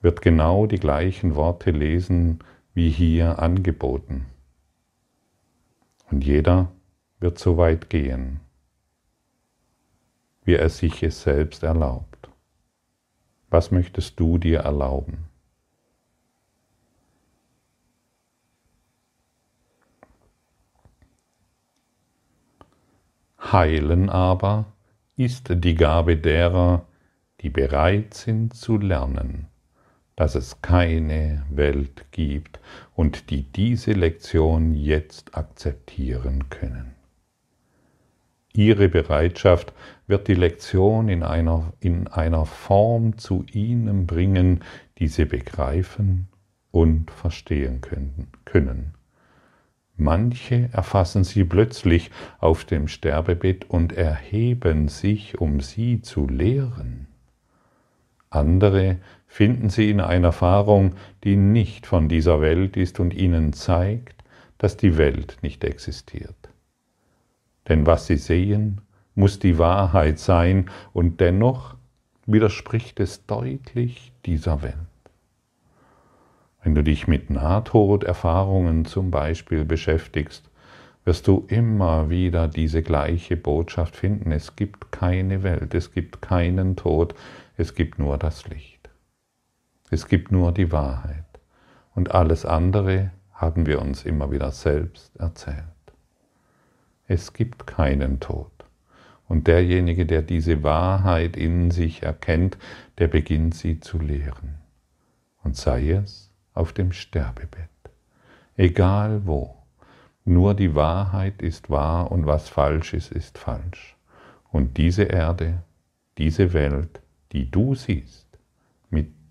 wird 0.00 0.22
genau 0.22 0.66
die 0.66 0.78
gleichen 0.78 1.34
Worte 1.34 1.70
lesen 1.70 2.40
wie 2.74 2.90
hier 2.90 3.38
angeboten. 3.38 4.26
Und 6.10 6.24
jeder 6.24 6.70
wird 7.18 7.38
so 7.38 7.56
weit 7.56 7.90
gehen, 7.90 8.40
wie 10.44 10.54
er 10.54 10.68
sich 10.68 11.02
es 11.02 11.22
selbst 11.22 11.62
erlaubt. 11.62 12.28
Was 13.48 13.70
möchtest 13.70 14.20
du 14.20 14.38
dir 14.38 14.60
erlauben? 14.60 15.28
Heilen 23.52 24.10
aber 24.10 24.66
ist 25.16 25.46
die 25.48 25.74
Gabe 25.74 26.16
derer, 26.16 26.84
die 27.40 27.50
bereit 27.50 28.14
sind 28.14 28.54
zu 28.54 28.76
lernen, 28.76 29.46
dass 30.16 30.34
es 30.34 30.62
keine 30.62 31.44
Welt 31.50 32.06
gibt 32.10 32.58
und 32.94 33.30
die 33.30 33.42
diese 33.42 33.92
Lektion 33.92 34.74
jetzt 34.74 35.36
akzeptieren 35.36 36.48
können. 36.48 36.96
Ihre 38.54 38.88
Bereitschaft 38.88 39.74
wird 40.06 40.28
die 40.28 40.34
Lektion 40.34 41.10
in 41.10 41.22
einer, 41.22 41.74
in 41.80 42.08
einer 42.08 42.46
Form 42.46 43.18
zu 43.18 43.44
ihnen 43.52 44.06
bringen, 44.06 44.64
die 44.98 45.08
sie 45.08 45.26
begreifen 45.26 46.28
und 46.70 47.10
verstehen 47.10 47.82
können. 47.82 48.28
können. 48.46 48.94
Manche 49.98 50.70
erfassen 50.72 51.24
sie 51.24 51.44
plötzlich 51.44 52.10
auf 52.38 52.64
dem 52.64 52.88
Sterbebett 52.88 53.68
und 53.68 53.92
erheben 53.92 54.88
sich, 54.88 55.38
um 55.38 55.60
sie 55.60 56.00
zu 56.00 56.26
lehren. 56.26 57.08
Andere 58.28 58.98
finden 59.26 59.70
sie 59.70 59.90
in 59.90 60.00
einer 60.00 60.28
Erfahrung, 60.28 60.92
die 61.24 61.36
nicht 61.36 61.86
von 61.86 62.08
dieser 62.08 62.40
Welt 62.40 62.76
ist 62.76 63.00
und 63.00 63.14
ihnen 63.14 63.52
zeigt, 63.52 64.24
dass 64.58 64.76
die 64.76 64.96
Welt 64.96 65.38
nicht 65.42 65.64
existiert. 65.64 66.34
Denn 67.68 67.86
was 67.86 68.06
sie 68.06 68.16
sehen, 68.16 68.80
muss 69.14 69.38
die 69.38 69.58
Wahrheit 69.58 70.18
sein 70.18 70.70
und 70.92 71.20
dennoch 71.20 71.76
widerspricht 72.26 73.00
es 73.00 73.26
deutlich 73.26 74.12
dieser 74.24 74.62
Welt. 74.62 74.74
Wenn 76.62 76.74
du 76.74 76.82
dich 76.82 77.06
mit 77.06 77.30
Nahtoderfahrungen 77.30 78.84
zum 78.84 79.10
Beispiel 79.10 79.64
beschäftigst, 79.64 80.50
wirst 81.04 81.28
du 81.28 81.46
immer 81.48 82.10
wieder 82.10 82.48
diese 82.48 82.82
gleiche 82.82 83.36
Botschaft 83.36 83.94
finden. 83.94 84.32
Es 84.32 84.56
gibt 84.56 84.90
keine 84.90 85.44
Welt, 85.44 85.72
es 85.74 85.92
gibt 85.92 86.20
keinen 86.20 86.74
Tod, 86.74 87.14
es 87.56 87.74
gibt 87.74 88.00
nur 88.00 88.18
das 88.18 88.48
Licht. 88.48 88.75
Es 89.90 90.08
gibt 90.08 90.32
nur 90.32 90.52
die 90.52 90.72
Wahrheit. 90.72 91.24
Und 91.94 92.12
alles 92.12 92.44
andere 92.44 93.12
haben 93.32 93.66
wir 93.66 93.80
uns 93.80 94.04
immer 94.04 94.30
wieder 94.30 94.50
selbst 94.50 95.14
erzählt. 95.16 95.64
Es 97.06 97.32
gibt 97.32 97.66
keinen 97.66 98.18
Tod. 98.18 98.50
Und 99.28 99.46
derjenige, 99.46 100.06
der 100.06 100.22
diese 100.22 100.62
Wahrheit 100.62 101.36
in 101.36 101.70
sich 101.70 102.02
erkennt, 102.02 102.58
der 102.98 103.08
beginnt 103.08 103.54
sie 103.54 103.80
zu 103.80 103.98
lehren. 103.98 104.58
Und 105.42 105.56
sei 105.56 105.90
es 105.90 106.32
auf 106.54 106.72
dem 106.72 106.92
Sterbebett. 106.92 107.70
Egal 108.56 109.26
wo. 109.26 109.54
Nur 110.24 110.54
die 110.54 110.74
Wahrheit 110.74 111.42
ist 111.42 111.70
wahr 111.70 112.10
und 112.10 112.26
was 112.26 112.48
falsch 112.48 112.94
ist, 112.94 113.12
ist 113.12 113.38
falsch. 113.38 113.96
Und 114.50 114.76
diese 114.76 115.04
Erde, 115.04 115.62
diese 116.18 116.52
Welt, 116.52 117.00
die 117.32 117.50
du 117.50 117.74
siehst, 117.74 118.25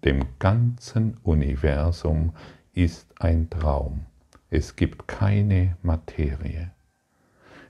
dem 0.06 0.26
ganzen 0.40 1.18
Universum, 1.24 2.34
ist 2.74 3.14
ein 3.20 3.50
Traum. 3.50 4.06
Es 4.50 4.76
gibt 4.76 5.08
keine 5.08 5.76
Materie. 5.82 6.72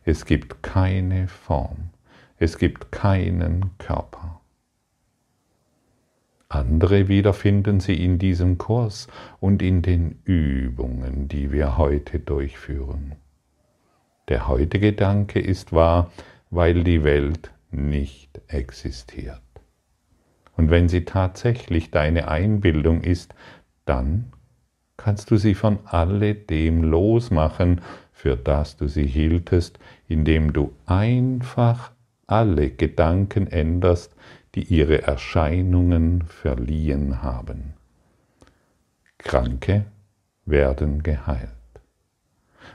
Es 0.03 0.25
gibt 0.25 0.61
keine 0.61 1.27
Form. 1.27 1.89
Es 2.37 2.57
gibt 2.57 2.91
keinen 2.91 3.77
Körper. 3.77 4.41
Andere 6.49 7.07
wieder 7.07 7.33
finden 7.33 7.79
Sie 7.79 8.03
in 8.03 8.19
diesem 8.19 8.57
Kurs 8.57 9.07
und 9.39 9.61
in 9.61 9.81
den 9.81 10.19
Übungen, 10.25 11.27
die 11.27 11.51
wir 11.51 11.77
heute 11.77 12.19
durchführen. 12.19 13.15
Der 14.27 14.47
heutige 14.47 14.91
Gedanke 14.91 15.39
ist 15.39 15.73
wahr, 15.73 16.11
weil 16.49 16.83
die 16.83 17.03
Welt 17.03 17.51
nicht 17.71 18.41
existiert. 18.47 19.44
Und 20.57 20.69
wenn 20.69 20.87
sie 20.87 21.05
tatsächlich 21.05 21.91
deine 21.91 22.27
Einbildung 22.27 23.01
ist, 23.01 23.35
dann 23.85 24.31
kannst 24.97 25.31
du 25.31 25.37
sie 25.37 25.53
von 25.53 25.79
alledem 25.85 26.83
losmachen, 26.83 27.81
für 28.11 28.37
das 28.37 28.77
du 28.77 28.87
sie 28.87 29.05
hieltest, 29.05 29.77
indem 30.07 30.53
du 30.53 30.71
einfach 30.85 31.91
alle 32.27 32.71
Gedanken 32.71 33.47
änderst, 33.47 34.15
die 34.55 34.63
ihre 34.63 35.03
Erscheinungen 35.03 36.23
verliehen 36.23 37.21
haben. 37.21 37.73
Kranke 39.17 39.85
werden 40.45 41.03
geheilt. 41.03 41.49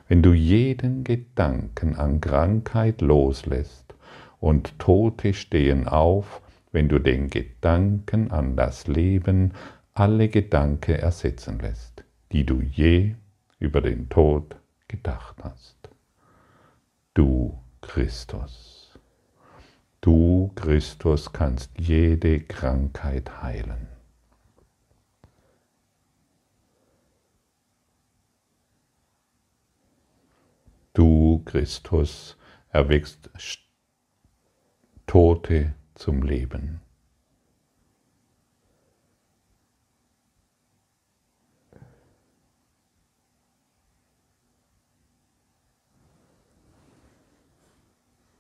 Wenn 0.09 0.23
du 0.23 0.33
jeden 0.33 1.05
Gedanken 1.05 1.97
an 1.97 2.21
Krankheit 2.21 3.01
loslässt 3.01 3.95
und 4.41 4.79
Tote 4.79 5.33
stehen 5.35 5.89
auf, 5.89 6.43
wenn 6.73 6.89
du 6.89 6.99
den 6.99 7.29
Gedanken 7.29 8.31
an 8.31 8.57
das 8.57 8.87
Leben 8.87 9.53
alle 9.93 10.29
Gedanken 10.29 10.97
ersetzen 10.97 11.59
lässt, 11.59 12.05
die 12.33 12.47
du 12.47 12.61
je 12.61 13.15
über 13.59 13.81
den 13.81 14.09
Tod 14.09 14.57
gedacht 14.89 15.37
hast. 15.43 15.77
Du 17.15 17.59
Christus. 17.81 18.99
Du, 20.01 20.51
Christus, 20.55 21.33
kannst 21.33 21.79
jede 21.79 22.41
Krankheit 22.41 23.43
heilen. 23.43 23.89
Du, 30.95 31.43
Christus, 31.45 32.37
erweckst 32.71 33.29
Tote 35.07 35.75
zum 36.01 36.23
Leben. 36.23 36.81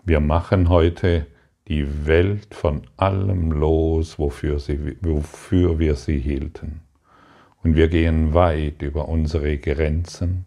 Wir 0.02 0.20
machen 0.20 0.70
heute 0.70 1.26
die 1.68 2.06
Welt 2.06 2.54
von 2.54 2.82
allem 2.96 3.52
los, 3.52 4.18
wofür, 4.18 4.58
sie, 4.58 4.96
wofür 5.02 5.78
wir 5.78 5.94
sie 5.94 6.18
hielten. 6.18 6.80
Und 7.62 7.76
wir 7.76 7.88
gehen 7.88 8.32
weit 8.32 8.80
über 8.80 9.08
unsere 9.08 9.58
Grenzen, 9.58 10.46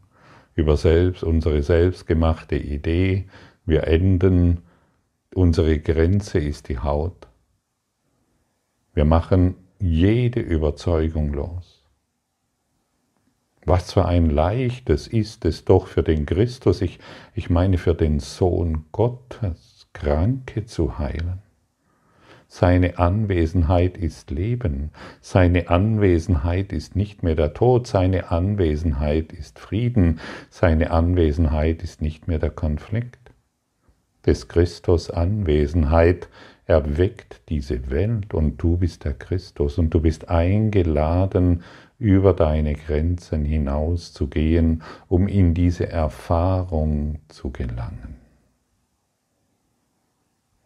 über 0.55 0.75
selbst, 0.77 1.23
unsere 1.23 1.61
selbstgemachte 1.61 2.55
Idee. 2.55 3.27
Wir 3.65 3.87
enden, 3.87 4.63
unsere 5.35 5.79
Grenze 5.79 6.39
ist 6.39 6.69
die 6.69 6.79
Haut. 6.79 7.27
Wir 8.93 9.05
machen 9.05 9.55
jede 9.79 10.39
Überzeugung 10.39 11.33
los. 11.33 11.83
Was 13.65 13.93
für 13.93 14.05
ein 14.05 14.29
leichtes 14.29 15.07
ist 15.07 15.45
es 15.45 15.63
doch 15.63 15.87
für 15.87 16.03
den 16.03 16.25
Christus, 16.25 16.81
ich, 16.81 16.99
ich 17.33 17.49
meine 17.49 17.77
für 17.77 17.95
den 17.95 18.19
Sohn 18.19 18.85
Gottes, 18.91 19.87
Kranke 19.93 20.65
zu 20.65 20.97
heilen. 20.99 21.41
Seine 22.47 22.99
Anwesenheit 22.99 23.97
ist 23.97 24.29
Leben. 24.29 24.91
Seine 25.21 25.69
Anwesenheit 25.69 26.71
ist 26.71 26.95
nicht 26.95 27.23
mehr 27.23 27.35
der 27.35 27.55
Tod. 27.55 27.87
Seine 27.87 28.29
Anwesenheit 28.29 29.33
ist 29.33 29.57
Frieden. 29.57 30.19
Seine 30.51 30.91
Anwesenheit 30.91 31.81
ist 31.81 32.03
nicht 32.03 32.27
mehr 32.27 32.37
der 32.37 32.51
Konflikt. 32.51 33.22
Des 34.25 34.47
Christus 34.47 35.09
Anwesenheit 35.09 36.29
erweckt 36.65 37.41
diese 37.49 37.89
Welt 37.89 38.33
und 38.33 38.57
du 38.61 38.77
bist 38.77 39.03
der 39.03 39.13
Christus 39.13 39.77
und 39.77 39.89
du 39.93 40.01
bist 40.01 40.29
eingeladen, 40.29 41.63
über 41.99 42.33
deine 42.33 42.73
Grenzen 42.73 43.45
hinaus 43.45 44.13
zu 44.13 44.27
gehen, 44.27 44.81
um 45.07 45.27
in 45.27 45.53
diese 45.53 45.89
Erfahrung 45.89 47.19
zu 47.27 47.51
gelangen. 47.51 48.15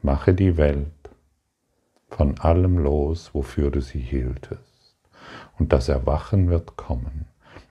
Mache 0.01 0.33
die 0.33 0.57
Welt 0.57 0.91
von 2.09 2.39
allem 2.39 2.77
los, 2.77 3.31
wofür 3.33 3.71
du 3.71 3.81
sie 3.81 3.99
hieltest. 3.99 4.63
Und 5.59 5.73
das 5.73 5.89
Erwachen 5.89 6.49
wird 6.49 6.77
kommen, 6.77 7.25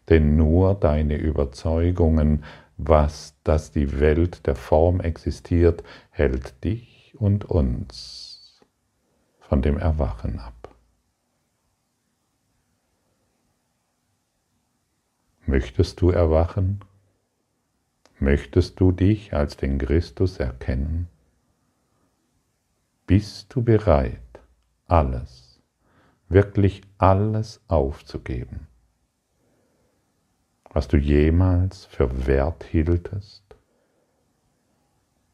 denn 0.09 0.37
nur 0.37 0.75
deine 0.75 1.17
Überzeugungen, 1.17 2.45
was, 2.77 3.35
dass 3.45 3.73
die 3.73 4.01
Welt 4.01 4.47
der 4.47 4.55
Form 4.55 5.01
existiert, 5.01 5.83
hält 6.11 6.63
dich 6.65 7.15
und 7.19 7.45
uns 7.45 8.61
von 9.41 9.63
dem 9.63 9.79
Erwachen 9.79 10.39
ab. 10.39 10.75
Möchtest 15.47 16.01
du 16.01 16.11
erwachen? 16.11 16.81
Möchtest 18.19 18.81
du 18.81 18.93
dich 18.93 19.33
als 19.33 19.57
den 19.57 19.79
Christus 19.79 20.39
erkennen? 20.39 21.09
Bist 23.07 23.55
du 23.55 23.63
bereit, 23.63 24.41
alles, 24.89 25.61
wirklich 26.29 26.83
alles 26.99 27.61
aufzugeben, 27.69 28.67
was 30.77 30.89
du 30.89 30.99
jemals 30.99 31.87
für 31.87 32.27
wert 32.27 32.65
hieltest? 32.65 33.43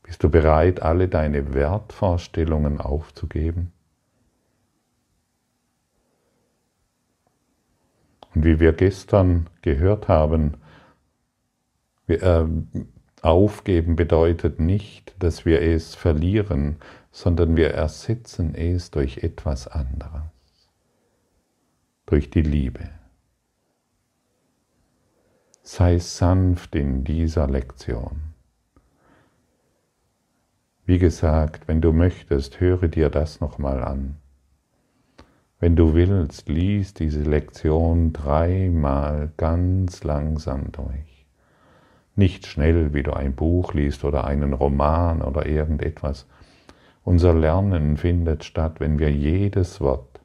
Bist 0.04 0.22
du 0.22 0.30
bereit, 0.30 0.82
alle 0.82 1.08
deine 1.08 1.52
Wertvorstellungen 1.52 2.80
aufzugeben? 2.80 3.72
Und 8.32 8.44
wie 8.44 8.60
wir 8.60 8.72
gestern 8.72 9.50
gehört 9.62 10.06
haben, 10.06 10.58
äh, 12.06 12.44
aufgeben 13.20 13.96
bedeutet 13.96 14.60
nicht, 14.60 15.12
dass 15.18 15.44
wir 15.44 15.60
es 15.60 15.96
verlieren, 15.96 16.76
sondern 17.10 17.56
wir 17.56 17.74
ersetzen 17.74 18.54
es 18.54 18.92
durch 18.92 19.24
etwas 19.24 19.66
anderes, 19.66 20.70
durch 22.06 22.30
die 22.30 22.42
Liebe. 22.42 23.01
Sei 25.64 26.00
sanft 26.00 26.74
in 26.74 27.04
dieser 27.04 27.46
Lektion. 27.46 28.34
Wie 30.84 30.98
gesagt, 30.98 31.68
wenn 31.68 31.80
du 31.80 31.92
möchtest, 31.92 32.58
höre 32.58 32.88
dir 32.88 33.10
das 33.10 33.40
nochmal 33.40 33.84
an. 33.84 34.16
Wenn 35.60 35.76
du 35.76 35.94
willst, 35.94 36.48
lies 36.48 36.94
diese 36.94 37.22
Lektion 37.22 38.12
dreimal 38.12 39.30
ganz 39.36 40.02
langsam 40.02 40.72
durch. 40.72 41.26
Nicht 42.16 42.48
schnell, 42.48 42.92
wie 42.92 43.04
du 43.04 43.12
ein 43.12 43.36
Buch 43.36 43.72
liest 43.72 44.02
oder 44.02 44.24
einen 44.24 44.54
Roman 44.54 45.22
oder 45.22 45.46
irgendetwas, 45.46 46.26
unser 47.04 47.34
Lernen 47.34 47.96
findet 47.96 48.42
statt, 48.42 48.80
wenn 48.80 48.98
wir 48.98 49.12
jedes 49.12 49.80
Wort, 49.80 50.20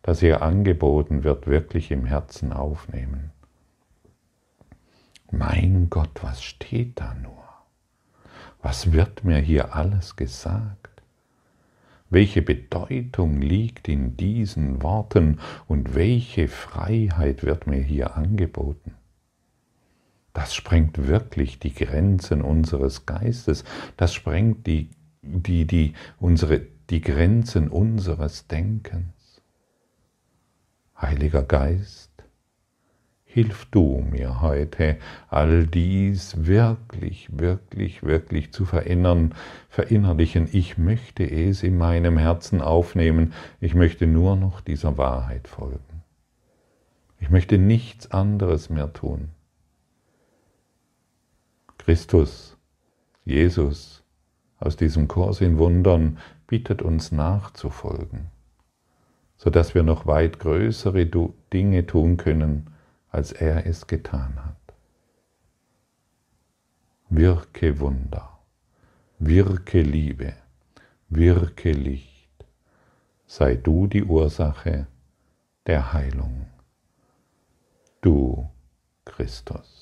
das 0.00 0.20
hier 0.20 0.40
angeboten 0.40 1.24
wird, 1.24 1.46
wirklich 1.46 1.90
im 1.90 2.06
Herzen 2.06 2.54
aufnehmen. 2.54 3.32
Mein 5.30 5.90
Gott, 5.90 6.22
was 6.22 6.42
steht 6.42 7.00
da 7.00 7.14
nur? 7.14 7.44
Was 8.62 8.92
wird 8.92 9.24
mir 9.24 9.38
hier 9.38 9.74
alles 9.74 10.16
gesagt? 10.16 11.02
Welche 12.10 12.40
Bedeutung 12.40 13.40
liegt 13.40 13.88
in 13.88 14.16
diesen 14.16 14.82
Worten 14.82 15.40
und 15.66 15.94
welche 15.94 16.48
Freiheit 16.48 17.42
wird 17.44 17.66
mir 17.66 17.82
hier 17.82 18.16
angeboten? 18.16 18.94
Das 20.32 20.54
sprengt 20.54 21.06
wirklich 21.06 21.58
die 21.58 21.74
Grenzen 21.74 22.42
unseres 22.42 23.04
Geistes, 23.04 23.64
das 23.96 24.14
sprengt 24.14 24.66
die 24.66 24.90
die, 25.22 25.66
die, 25.66 25.94
unsere, 26.18 26.60
die 26.90 27.00
Grenzen 27.00 27.68
unseres 27.68 28.46
Denkens. 28.46 29.42
Heiliger 31.00 31.42
Geist, 31.42 32.07
hilf 33.30 33.66
du 33.66 34.02
mir 34.10 34.40
heute, 34.40 34.96
all 35.28 35.66
dies 35.66 36.46
wirklich, 36.46 37.28
wirklich, 37.38 38.02
wirklich 38.02 38.52
zu 38.52 38.64
verinnern, 38.64 39.34
verinnerlichen. 39.68 40.48
Ich 40.50 40.78
möchte 40.78 41.30
es 41.30 41.62
in 41.62 41.76
meinem 41.76 42.16
Herzen 42.16 42.62
aufnehmen. 42.62 43.34
Ich 43.60 43.74
möchte 43.74 44.06
nur 44.06 44.34
noch 44.34 44.62
dieser 44.62 44.96
Wahrheit 44.96 45.46
folgen. 45.46 46.02
Ich 47.20 47.28
möchte 47.28 47.58
nichts 47.58 48.10
anderes 48.10 48.70
mehr 48.70 48.94
tun. 48.94 49.28
Christus, 51.76 52.56
Jesus, 53.26 54.02
aus 54.58 54.76
diesem 54.76 55.06
Kurs 55.06 55.42
in 55.42 55.58
Wundern 55.58 56.16
bittet 56.46 56.80
uns 56.80 57.12
nachzufolgen, 57.12 58.28
sodass 59.36 59.74
wir 59.74 59.82
noch 59.82 60.06
weit 60.06 60.38
größere 60.38 61.06
Dinge 61.52 61.86
tun 61.86 62.16
können, 62.16 62.70
als 63.10 63.32
er 63.32 63.66
es 63.66 63.86
getan 63.86 64.44
hat. 64.44 64.56
Wirke 67.08 67.80
Wunder, 67.80 68.38
wirke 69.18 69.82
Liebe, 69.82 70.34
wirke 71.08 71.72
Licht, 71.72 72.44
sei 73.26 73.54
du 73.56 73.86
die 73.86 74.04
Ursache 74.04 74.86
der 75.66 75.92
Heilung, 75.92 76.46
du 78.02 78.48
Christus. 79.04 79.77